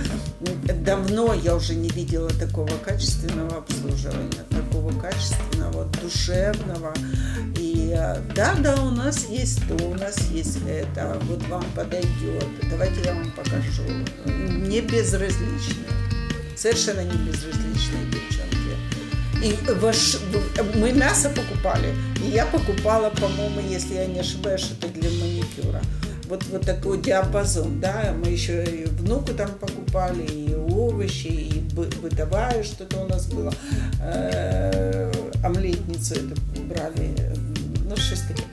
давно 0.85 1.33
я 1.33 1.55
уже 1.55 1.75
не 1.75 1.89
видела 1.89 2.29
такого 2.29 2.71
качественного 2.83 3.57
обслуживания, 3.57 4.43
такого 4.49 4.91
качественного, 4.99 5.85
душевного. 6.01 6.93
И 7.59 7.95
да, 8.35 8.55
да, 8.55 8.81
у 8.81 8.89
нас 8.89 9.27
есть 9.29 9.59
то, 9.67 9.75
у 9.85 9.93
нас 9.93 10.17
есть 10.31 10.57
это, 10.67 11.19
вот 11.23 11.47
вам 11.47 11.63
подойдет, 11.75 12.47
давайте 12.69 13.01
я 13.05 13.13
вам 13.13 13.31
покажу. 13.31 13.83
Не 14.25 14.81
безразличные, 14.81 15.89
совершенно 16.55 17.01
не 17.01 17.17
безразличные 17.27 18.05
девчонки. 18.11 18.53
И 19.43 19.55
ваш, 19.73 20.17
мы 20.75 20.93
мясо 20.93 21.29
покупали, 21.29 21.93
и 22.25 22.29
я 22.29 22.45
покупала, 22.45 23.09
по-моему, 23.09 23.59
если 23.69 23.95
я 23.95 24.05
не 24.05 24.21
ошибаюсь, 24.21 24.71
это 24.71 24.87
для 24.87 25.09
маникюра 25.09 25.81
вот, 26.25 26.43
вот 26.45 26.65
такой 26.65 27.01
диапазон, 27.01 27.79
да, 27.79 28.13
мы 28.23 28.31
еще 28.31 28.63
и 28.63 28.85
внуку 28.85 29.33
там 29.33 29.49
покупали, 29.59 30.23
и 30.23 30.55
овощи, 30.55 31.27
и 31.27 31.59
бытовая 32.01 32.63
что-то 32.63 32.99
у 33.03 33.07
нас 33.07 33.27
было, 33.27 33.53
э, 34.01 35.11
омлетницу 35.43 36.15
это 36.15 36.35
брали, 36.67 37.13
ну, 37.85 37.95
таки. 37.95 38.43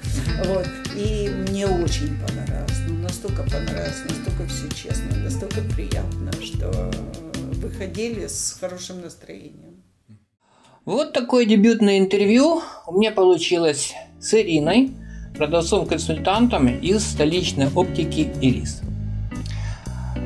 Вот. 0.46 0.66
И 0.96 1.30
мне 1.48 1.66
очень 1.66 2.18
понравилось, 2.26 2.80
ну, 2.88 2.96
настолько 2.98 3.42
понравилось, 3.42 4.02
настолько 4.08 4.46
все 4.46 4.68
честно, 4.74 5.16
настолько 5.18 5.60
приятно, 5.74 6.32
что 6.42 6.90
выходили 7.60 8.26
с 8.26 8.56
хорошим 8.60 9.02
настроением. 9.02 9.82
Вот 10.84 11.12
такое 11.12 11.44
дебютное 11.44 11.98
интервью 11.98 12.62
у 12.86 12.98
меня 12.98 13.12
получилось 13.12 13.92
с 14.18 14.34
Ириной 14.34 14.92
продавцом-консультантом 15.40 16.68
из 16.68 17.02
столичной 17.02 17.68
оптики 17.74 18.28
«Ирис». 18.42 18.82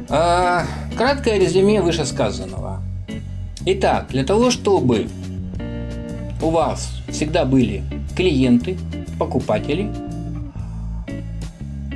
А, 0.08 0.64
краткое 0.96 1.38
резюме 1.38 1.80
вышесказанного. 1.80 2.82
Итак, 3.64 4.08
для 4.10 4.24
того, 4.24 4.50
чтобы 4.50 5.06
у 6.42 6.50
вас 6.50 6.90
всегда 7.08 7.44
были 7.44 7.84
клиенты, 8.16 8.76
покупатели, 9.16 9.88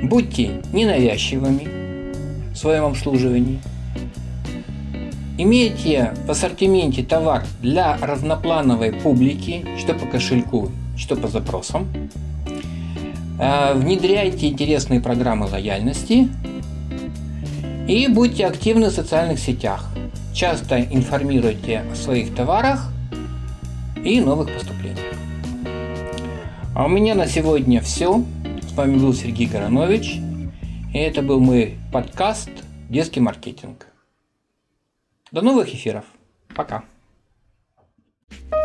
будьте 0.01 0.61
ненавязчивыми 0.71 2.53
в 2.53 2.55
своем 2.55 2.85
обслуживании, 2.85 3.59
имейте 5.37 6.13
в 6.25 6.31
ассортименте 6.31 7.03
товар 7.03 7.43
для 7.61 7.97
разноплановой 7.97 8.93
публики, 8.93 9.65
что 9.77 9.93
по 9.93 10.05
кошельку, 10.05 10.71
что 10.95 11.17
по 11.17 11.27
запросам, 11.27 11.85
внедряйте 13.39 14.49
интересные 14.49 14.99
программы 14.99 15.47
лояльности 15.47 16.27
и 17.87 18.07
будьте 18.09 18.45
активны 18.45 18.89
в 18.89 18.91
социальных 18.91 19.39
сетях. 19.39 19.89
Часто 20.33 20.81
информируйте 20.81 21.85
о 21.91 21.95
своих 21.95 22.35
товарах 22.35 22.91
и 23.95 24.19
новых 24.19 24.53
поступлениях. 24.53 25.15
А 26.75 26.85
у 26.85 26.89
меня 26.89 27.15
на 27.15 27.27
сегодня 27.27 27.81
все. 27.81 28.23
С 28.67 28.73
вами 28.73 28.97
был 28.97 29.13
Сергей 29.13 29.47
Горонович. 29.47 30.19
И 30.93 30.97
это 30.97 31.21
был 31.21 31.39
мой 31.39 31.77
подкаст 31.93 32.49
«Детский 32.89 33.21
маркетинг». 33.21 33.87
До 35.31 35.41
новых 35.41 35.73
эфиров. 35.73 36.03
Пока. 36.55 36.83
thank 38.31 38.53
you 38.53 38.58